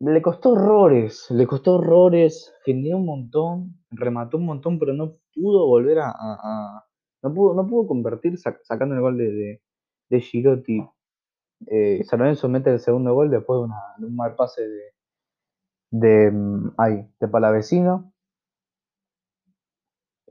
le 0.00 0.22
costó 0.22 0.52
horrores, 0.52 1.26
le 1.30 1.46
costó 1.46 1.74
horrores, 1.76 2.52
generó 2.64 2.98
un 2.98 3.06
montón, 3.06 3.78
remató 3.90 4.36
un 4.36 4.46
montón, 4.46 4.78
pero 4.78 4.92
no 4.92 5.14
pudo 5.34 5.66
volver 5.66 5.98
a, 6.00 6.84
no 7.22 7.34
pudo, 7.34 7.54
no 7.54 7.66
pudo 7.66 7.88
convertir 7.88 8.38
sacando 8.38 8.94
el 8.94 9.00
gol 9.00 9.18
de, 9.18 9.60
de, 10.08 10.20
Girotti. 10.20 10.86
Eh, 11.66 12.04
San 12.04 12.20
Lorenzo 12.20 12.48
mete 12.48 12.70
el 12.70 12.80
segundo 12.80 13.14
gol 13.14 13.30
después 13.30 13.60
de, 13.98 14.06
un 14.06 14.16
mal 14.16 14.36
pase 14.36 14.62
de, 14.68 14.94
de, 15.90 16.30
mm, 16.30 16.74
ay, 16.76 17.08
de 17.18 17.28
Palavecino. 17.28 18.12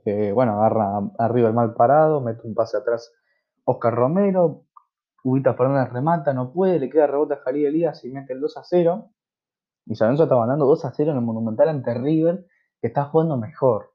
Eh, 0.04 0.32
bueno, 0.32 0.52
agarra 0.52 1.00
arriba 1.18 1.48
el 1.48 1.54
mal 1.54 1.74
parado, 1.74 2.20
mete 2.20 2.46
un 2.46 2.54
pase 2.54 2.78
atrás 2.78 3.12
Oscar 3.64 3.94
Romero, 3.94 4.64
Ubita 5.24 5.52
Fernández 5.54 5.92
remata, 5.92 6.32
no 6.32 6.52
puede, 6.52 6.78
le 6.78 6.88
queda 6.88 7.06
rebote 7.06 7.34
a 7.34 7.38
Jalí 7.38 7.66
Elías 7.66 8.02
y 8.04 8.10
mete 8.10 8.32
el 8.32 8.40
2 8.40 8.56
a 8.56 8.62
0. 8.64 9.10
Y 9.86 9.94
San 9.94 10.08
Lorenzo 10.08 10.24
está 10.24 10.36
ganando 10.36 10.64
2 10.66 10.84
a 10.86 10.92
0 10.92 11.10
en 11.10 11.16
el 11.18 11.22
Monumental 11.22 11.68
ante 11.68 11.92
River, 11.94 12.46
que 12.80 12.86
está 12.86 13.04
jugando 13.04 13.36
mejor. 13.36 13.92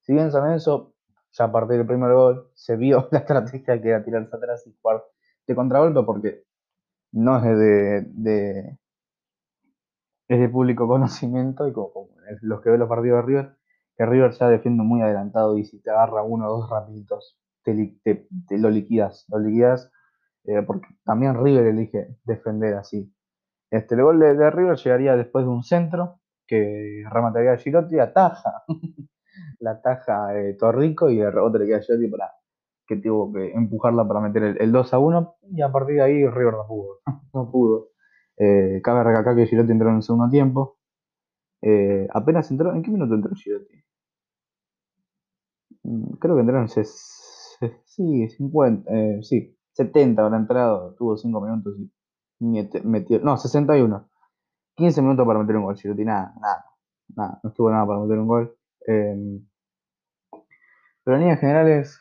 Si 0.00 0.12
bien 0.12 0.32
San 0.32 0.42
Lorenzo 0.44 0.93
ya 1.36 1.46
a 1.46 1.52
partir 1.52 1.78
del 1.78 1.86
primer 1.86 2.12
gol 2.12 2.50
se 2.54 2.76
vio 2.76 3.08
la 3.12 3.18
estrategia 3.18 3.80
que 3.80 3.88
era 3.88 4.04
tirarse 4.04 4.36
atrás 4.36 4.66
y 4.66 4.74
jugar 4.80 5.04
de 5.46 5.54
contragolpe 5.54 6.02
porque 6.02 6.44
no 7.12 7.36
es 7.36 7.58
de, 7.58 8.78
es 10.28 10.40
de 10.40 10.48
público 10.48 10.86
conocimiento 10.88 11.68
y 11.68 11.72
como, 11.72 12.08
los 12.42 12.60
que 12.60 12.70
ven 12.70 12.80
los 12.80 12.88
partidos 12.88 13.18
de 13.18 13.22
River, 13.22 13.56
que 13.96 14.06
River 14.06 14.32
ya 14.32 14.48
defiende 14.48 14.82
muy 14.82 15.02
adelantado 15.02 15.58
y 15.58 15.64
si 15.64 15.80
te 15.80 15.90
agarra 15.90 16.22
uno 16.22 16.48
o 16.48 16.60
dos 16.60 16.70
rapiditos, 16.70 17.38
te, 17.62 18.26
lo 18.58 18.70
liquidas, 18.70 19.24
lo 19.28 19.38
liquidas 19.38 19.90
eh, 20.44 20.62
porque 20.62 20.88
también 21.04 21.42
River 21.42 21.66
elige 21.66 22.16
defender 22.24 22.74
así. 22.74 23.12
Este, 23.70 23.94
el 23.94 24.02
gol 24.02 24.20
de, 24.20 24.50
River 24.50 24.76
llegaría 24.76 25.16
después 25.16 25.44
de 25.44 25.50
un 25.50 25.62
centro 25.62 26.20
que 26.46 27.02
remataría 27.10 27.52
a 27.52 27.56
Girotti, 27.56 27.98
ataja 27.98 28.64
la 29.60 29.80
taja 29.80 30.38
eh, 30.38 30.54
Torrico 30.58 31.10
y 31.10 31.20
el 31.20 31.32
rebote 31.32 31.58
le 31.58 31.66
queda 31.66 31.80
Girotti 31.80 32.08
para 32.08 32.32
que 32.86 32.96
tuvo 32.96 33.32
que 33.32 33.52
empujarla 33.52 34.06
para 34.06 34.20
meter 34.20 34.56
el, 34.60 34.72
2 34.72 34.94
a 34.94 34.98
1 34.98 35.36
y 35.52 35.62
a 35.62 35.72
partir 35.72 35.96
de 35.96 36.02
ahí 36.02 36.26
River 36.26 36.54
no 36.54 36.66
pudo. 36.66 37.00
no 37.34 37.50
pudo. 37.50 37.88
Eh, 38.36 38.80
cabe 38.82 39.04
recalcar 39.04 39.36
que 39.36 39.46
Girotti 39.46 39.72
entró 39.72 39.90
en 39.90 39.96
el 39.96 40.02
segundo 40.02 40.28
tiempo. 40.30 40.78
Eh, 41.62 42.06
apenas 42.12 42.50
entró. 42.50 42.74
¿En 42.74 42.82
qué 42.82 42.90
minuto 42.90 43.14
entró 43.14 43.34
Girotti? 43.34 43.84
Mm, 45.84 46.16
creo 46.18 46.34
que 46.34 46.40
entró 46.40 46.60
en 46.60 46.68
sí, 46.68 48.28
50, 48.28 48.90
eh, 48.92 49.22
sí, 49.22 49.56
70 49.72 50.22
habrá 50.22 50.36
entrado, 50.38 50.94
tuvo 50.96 51.16
5 51.16 51.40
minutos 51.40 51.76
y 51.78 51.90
metió, 52.84 53.20
no, 53.20 53.36
61. 53.36 54.08
15 54.76 55.02
minutos 55.02 55.26
para 55.26 55.38
meter 55.40 55.56
un 55.56 55.64
gol, 55.64 55.76
Girotti, 55.76 56.04
nada, 56.04 56.34
nada, 56.40 56.64
nada, 57.16 57.40
no 57.42 57.50
estuvo 57.50 57.70
nada 57.70 57.86
para 57.86 58.00
meter 58.00 58.18
un 58.18 58.28
gol. 58.28 58.56
Em, 58.86 59.46
pero 61.04 61.16
en 61.16 61.22
líneas 61.22 61.40
generales, 61.40 62.00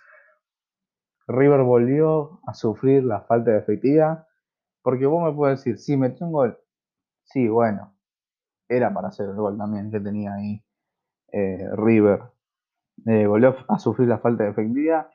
River 1.28 1.62
volvió 1.62 2.40
a 2.48 2.54
sufrir 2.54 3.04
la 3.04 3.22
falta 3.22 3.52
de 3.52 3.60
efectividad. 3.60 4.28
Porque 4.82 5.06
vos 5.06 5.24
me 5.24 5.36
puedes 5.36 5.60
decir, 5.60 5.78
sí, 5.80 5.98
metió 5.98 6.26
un 6.26 6.34
gol. 6.34 6.60
Sí, 7.24 7.48
bueno, 7.48 7.96
era 8.68 8.94
para 8.94 9.10
hacer 9.10 9.30
el 9.30 9.36
gol 9.36 9.58
también 9.58 9.92
que 9.92 10.00
tenía 10.00 10.34
ahí 10.34 10.64
eh, 11.32 11.70
River. 11.76 12.22
Eh, 13.06 13.28
volvió 13.28 13.56
a 13.68 13.80
sufrir 13.80 14.08
la 14.10 14.20
falta 14.20 14.44
de 14.44 14.52
efectividad. 14.52 15.10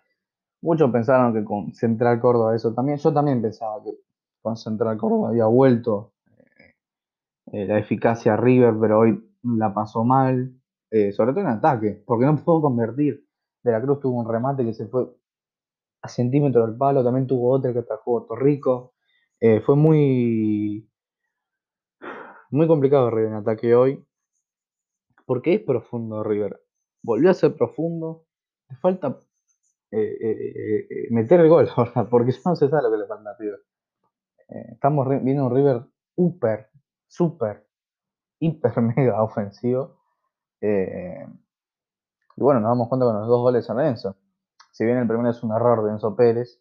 Muchos 0.63 0.91
pensaron 0.91 1.33
que 1.35 1.45
con 1.45 1.73
Central 1.75 2.21
Córdoba 2.21 2.57
eso 2.57 2.75
también. 2.75 2.99
Yo 2.99 3.13
también 3.13 3.43
pensaba 3.43 3.83
que 3.85 3.93
con 4.43 4.57
Central 4.57 4.97
Córdoba 4.99 5.31
había 5.31 5.47
vuelto 5.47 6.13
eh, 7.53 7.67
la 7.67 7.79
eficacia 7.79 8.35
a 8.35 8.37
River, 8.37 8.75
pero 8.81 9.01
hoy 9.01 9.33
la 9.43 9.73
pasó 9.73 10.05
mal. 10.05 10.58
Eh, 10.91 11.13
sobre 11.13 11.33
todo 11.33 11.43
en 11.43 11.49
ataque, 11.49 12.03
porque 12.07 12.25
no 12.25 12.37
pudo 12.45 12.63
convertir. 12.63 13.25
De 13.63 13.73
la 13.73 13.83
Cruz 13.83 14.01
tuvo 14.01 14.21
un 14.21 14.29
remate 14.29 14.65
que 14.65 14.73
se 14.73 14.87
fue 14.87 15.07
a 16.01 16.09
centímetros 16.09 16.67
del 16.69 16.77
palo, 16.77 17.03
también 17.03 17.27
tuvo 17.27 17.51
otro 17.51 17.73
que 17.73 17.81
atajó 17.81 18.25
Torrico. 18.25 18.95
Eh, 19.41 19.61
fue 19.61 19.77
muy, 19.77 20.89
muy 22.51 22.67
complicado 22.67 23.11
River 23.11 23.31
en 23.31 23.35
ataque 23.35 23.75
hoy, 23.75 24.05
porque 25.27 25.55
es 25.55 25.61
profundo 25.61 26.23
River. 26.23 26.61
Volvió 27.03 27.31
a 27.31 27.35
ser 27.35 27.57
profundo, 27.57 28.27
le 28.71 28.77
falta 28.77 29.19
eh, 29.91 31.09
meter 31.11 31.41
el 31.41 31.49
gol 31.49 31.69
porque 32.11 32.33
no 32.45 32.57
se 32.57 32.69
sabe 32.69 32.83
lo 32.83 32.91
que 32.91 32.99
le 32.99 33.07
falta 33.07 33.31
a 33.31 33.37
River. 33.39 33.61
estamos 34.73 35.07
viendo 35.23 35.47
un 35.47 35.55
River 35.55 35.83
super, 36.17 36.71
super, 37.09 37.67
hiper 38.41 38.81
mega 38.97 39.23
ofensivo 39.23 39.98
eh, 40.61 41.27
Y 42.37 42.41
bueno, 42.41 42.61
nos 42.61 42.71
damos 42.71 42.89
cuenta 42.89 43.07
con 43.07 43.19
los 43.19 43.29
dos 43.29 43.41
goles 43.41 43.67
de 43.67 43.95
San. 43.95 44.17
Si 44.73 44.85
bien 44.85 44.99
el 44.99 45.07
primero 45.07 45.31
es 45.31 45.43
un 45.43 45.53
error 45.53 45.85
de 45.85 45.93
Enzo 45.93 46.15
Pérez, 46.15 46.61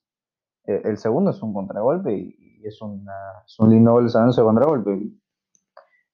eh, 0.65 0.81
el 0.85 0.97
segundo 0.97 1.31
es 1.31 1.41
un 1.41 1.53
contragolpe 1.53 2.13
y, 2.13 2.61
es, 2.63 2.81
un 2.81 3.05
lindo 3.69 3.91
gol 3.91 4.05
de 4.05 4.09
San 4.09 4.29
de 4.29 4.41
contragolpe. 4.41 5.11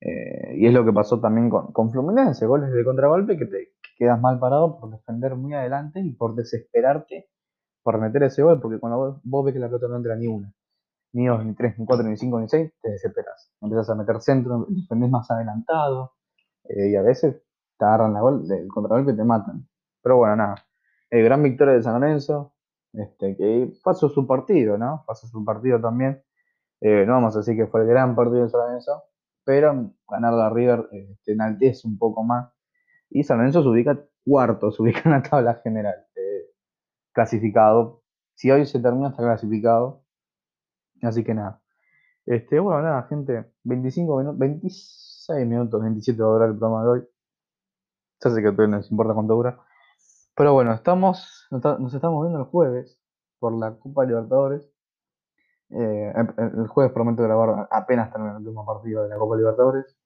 Eh, 0.01 0.57
y 0.57 0.67
es 0.67 0.73
lo 0.73 0.83
que 0.83 0.91
pasó 0.91 1.19
también 1.19 1.49
con, 1.49 1.71
con 1.71 1.91
Fluminense, 1.91 2.45
goles 2.45 2.71
de 2.71 2.83
contragolpe 2.83 3.37
que 3.37 3.45
te 3.45 3.73
quedas 3.97 4.19
mal 4.19 4.37
parado 4.39 4.77
por 4.77 4.91
defender 4.91 5.35
muy 5.35 5.53
adelante 5.53 6.01
y 6.01 6.11
por 6.11 6.35
desesperarte 6.35 7.29
por 7.83 7.99
meter 7.99 8.23
ese 8.23 8.41
gol, 8.41 8.59
porque 8.61 8.79
cuando 8.79 9.19
vos, 9.23 9.45
ves 9.45 9.53
que 9.53 9.59
la 9.59 9.67
pelota 9.67 9.87
no 9.87 9.97
entra 9.97 10.15
ni 10.15 10.27
una, 10.27 10.53
ni 11.11 11.27
dos, 11.27 11.45
ni 11.45 11.53
tres, 11.53 11.77
ni 11.77 11.85
cuatro, 11.85 12.07
ni 12.07 12.17
cinco, 12.17 12.39
ni 12.39 12.47
seis, 12.47 12.71
te 12.81 12.91
desesperas. 12.91 13.51
Empiezas 13.61 13.89
a 13.89 13.95
meter 13.95 14.21
centro, 14.21 14.65
defendés 14.69 15.09
más 15.09 15.29
adelantado, 15.29 16.13
y 16.63 16.95
a 16.95 17.01
veces 17.01 17.43
te 17.77 17.86
agarran 17.86 18.13
la 18.13 18.21
gol, 18.21 18.45
el 18.51 18.67
contragolpe 18.67 19.13
y 19.13 19.15
te 19.15 19.23
matan. 19.23 19.67
Pero 20.01 20.17
bueno, 20.17 20.36
nada. 20.36 20.55
Eh, 21.09 21.21
gran 21.23 21.43
victoria 21.43 21.73
de 21.75 21.83
San 21.83 21.99
Lorenzo, 21.99 22.53
este, 22.93 23.36
que 23.38 23.73
pasó 23.83 24.09
su 24.09 24.27
partido, 24.27 24.77
¿no? 24.77 25.03
Pasó 25.07 25.27
su 25.27 25.43
partido 25.45 25.79
también. 25.81 26.23
Eh, 26.81 27.05
no 27.05 27.13
vamos 27.13 27.36
a 27.36 27.39
decir 27.39 27.55
que 27.55 27.67
fue 27.67 27.81
el 27.81 27.88
gran 27.88 28.15
partido 28.15 28.43
de 28.43 28.49
San 28.49 28.62
Lorenzo, 28.62 29.03
pero 29.45 29.91
ganar 30.09 30.33
la 30.33 30.49
River 30.49 30.89
te 31.23 31.33
enaltece 31.33 31.88
un 31.88 31.97
poco 31.97 32.23
más. 32.23 32.51
Y 33.09 33.23
San 33.23 33.38
Lorenzo 33.38 33.63
se 33.63 33.69
ubica 33.69 33.99
cuarto, 34.25 34.71
se 34.73 34.81
ubica 34.81 35.01
en 35.05 35.12
la 35.12 35.23
tabla 35.23 35.55
general 35.63 36.05
clasificado. 37.13 38.03
Si 38.36 38.51
hoy 38.51 38.65
se 38.65 38.79
termina, 38.79 39.09
está 39.09 39.23
clasificado. 39.23 40.03
Así 41.01 41.23
que 41.23 41.33
nada. 41.33 41.62
Este, 42.25 42.59
bueno, 42.59 42.81
nada, 42.81 43.03
gente. 43.03 43.45
25 43.63 44.17
minutos, 44.17 44.39
26 44.39 45.47
minutos, 45.47 45.81
27 45.81 46.21
va 46.21 46.27
a 46.27 46.31
durar 46.33 46.49
el 46.49 46.57
programa 46.57 46.83
de 46.83 46.89
hoy. 46.89 47.07
Ya 48.23 48.29
sé 48.29 48.41
que 48.41 48.47
a 48.47 48.51
ustedes 48.51 48.69
les 48.69 48.91
importa 48.91 49.13
cuánto 49.13 49.36
dura. 49.36 49.59
Pero 50.36 50.53
bueno, 50.53 50.73
estamos, 50.73 51.47
nos 51.51 51.93
estamos 51.93 52.23
viendo 52.23 52.39
el 52.39 52.45
jueves 52.45 52.99
por 53.39 53.53
la 53.53 53.77
Copa 53.77 54.05
Libertadores. 54.05 54.69
Eh, 55.69 56.13
el 56.38 56.67
jueves 56.67 56.93
prometo 56.93 57.23
grabar 57.23 57.67
apenas 57.71 58.12
termina 58.12 58.31
el 58.31 58.38
último 58.38 58.65
partido 58.65 59.03
de 59.03 59.09
la 59.09 59.17
Copa 59.17 59.36
Libertadores. 59.36 59.97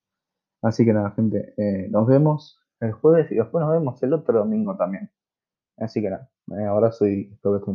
Así 0.62 0.86
que 0.86 0.94
nada, 0.94 1.12
gente, 1.12 1.54
eh, 1.58 1.88
nos 1.90 2.08
vemos 2.08 2.60
el 2.80 2.94
jueves 2.94 3.32
y 3.32 3.36
después 3.36 3.64
nos 3.64 3.72
vemos 3.74 4.02
el 4.04 4.14
otro 4.14 4.40
domingo 4.40 4.76
también. 4.76 5.12
Así 5.78 6.02
que 6.02 6.10
nada, 6.10 6.30
ahora 6.70 6.92
soy, 6.92 7.30
espero 7.34 7.64
que 7.64 7.72